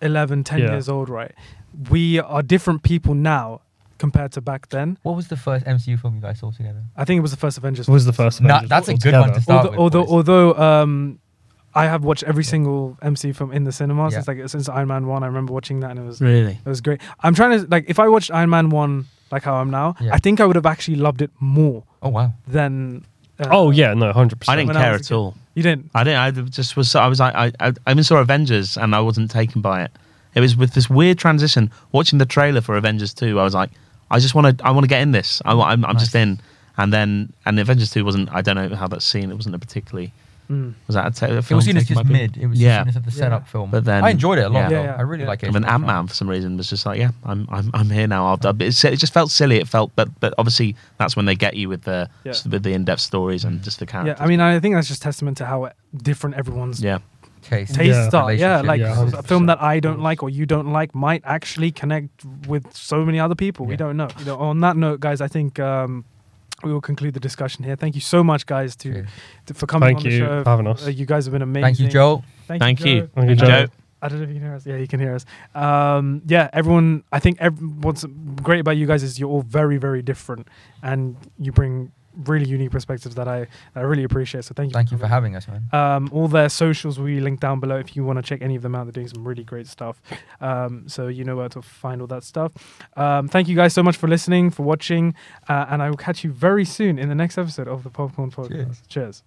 [0.00, 0.70] 11 10 Yeah.
[0.72, 1.32] years old right
[1.90, 3.60] we are different people now
[3.98, 6.82] compared to back then What was the first MCU film you guys saw together?
[6.96, 8.94] i think it was the first avengers What was the first Nah, Avengers that's a
[8.94, 9.20] good altogether?
[9.20, 9.78] one to start although with.
[9.78, 10.12] although, boys.
[10.12, 11.18] although um
[11.74, 15.06] i have watched every single mc film in the cinema since like since iron man
[15.06, 16.52] 1 i remember watching that and it was Really?
[16.64, 19.54] it was great i'm trying to like if i watched iron man 1 like how
[19.56, 20.14] i'm now Yeah.
[20.14, 22.32] i think i would have actually loved it more oh wow.
[22.46, 23.04] than
[23.40, 25.14] uh, oh yeah no 100% I didn't When I care was a at kid.
[25.14, 25.34] all.
[25.58, 26.20] You didn't I didn't.
[26.20, 26.94] I just was.
[26.94, 27.20] I was.
[27.20, 27.52] I.
[27.58, 27.72] I.
[27.84, 29.90] I even saw Avengers, and I wasn't taken by it.
[30.36, 31.72] It was with this weird transition.
[31.90, 33.70] Watching the trailer for Avengers Two, I was like,
[34.08, 34.64] I just want to.
[34.64, 35.42] I want to get in this.
[35.44, 36.22] I, am I'm just Nice.
[36.22, 36.40] in.
[36.76, 38.32] And then, and Avengers Two wasn't.
[38.32, 39.32] I don't know how that's seen.
[39.32, 40.12] It wasn't a particularly.
[40.50, 40.72] Mm.
[40.86, 42.36] Was that a, ta- a It film was seen as just mid.
[42.38, 42.80] It was Yeah.
[42.84, 43.10] seen as the Yeah.
[43.10, 43.70] setup film.
[43.70, 44.70] But then- I enjoyed it a lot.
[44.70, 44.78] yeah.
[44.78, 44.96] Yeah, yeah.
[44.96, 45.28] I really Yeah.
[45.28, 45.46] like it.
[45.46, 48.06] And then Ant Man for some reason was just like, yeah, I'm I'm I'm here
[48.06, 48.26] now.
[48.28, 49.56] I'll, I'll, it just felt silly.
[49.56, 52.32] It felt, but but obviously that's when they get you with the Yeah.
[52.50, 54.16] with the in depth stories and just the characters.
[54.18, 56.98] Yeah, I mean, I think that's just testament to how different everyone's yeah,
[57.42, 57.74] taste.
[57.74, 58.08] taste Yeah.
[58.08, 58.32] stuff.
[58.38, 61.72] Yeah, like Yeah, a film that I don't like or you don't like might actually
[61.72, 63.66] connect with so many other people.
[63.66, 64.08] We don't know.
[64.18, 64.36] You know.
[64.38, 66.04] On that note, guys, I think um,
[66.62, 67.76] we will conclude the discussion here.
[67.76, 69.04] Thank you so much, guys, to,
[69.46, 70.42] to for coming Thank on the you show.
[70.44, 70.86] for having us.
[70.86, 71.64] Uh, you guys have been amazing.
[71.64, 72.24] Thank you, Joel.
[72.46, 72.86] Thank, Thank you.
[72.92, 73.00] you.
[73.02, 73.08] Joe.
[73.14, 73.46] Thank you, Joe.
[73.46, 73.66] Joe.
[74.00, 74.64] I don't know if you can hear us.
[74.66, 75.24] Yeah, you can hear us.
[75.56, 77.02] Um, yeah, everyone.
[77.10, 78.04] I think ev- what's
[78.42, 80.46] great about you guys is you're all very, very different,
[80.82, 81.90] and you bring
[82.24, 84.44] really unique perspectives that I I really appreciate.
[84.44, 84.74] So thank you.
[84.74, 85.64] Thank you for having us, man.
[85.72, 88.56] Um, all their socials will be linked down below if you want to check any
[88.56, 88.84] of them out.
[88.84, 90.00] They're doing some really great stuff.
[90.40, 92.52] Um, so you know where to find all that stuff.
[92.96, 95.14] Um, thank you guys so much for listening, for watching,
[95.48, 98.30] uh, and I will catch you very soon in the next episode of the Popcorn
[98.30, 98.88] Podcast.
[98.88, 99.22] Cheers.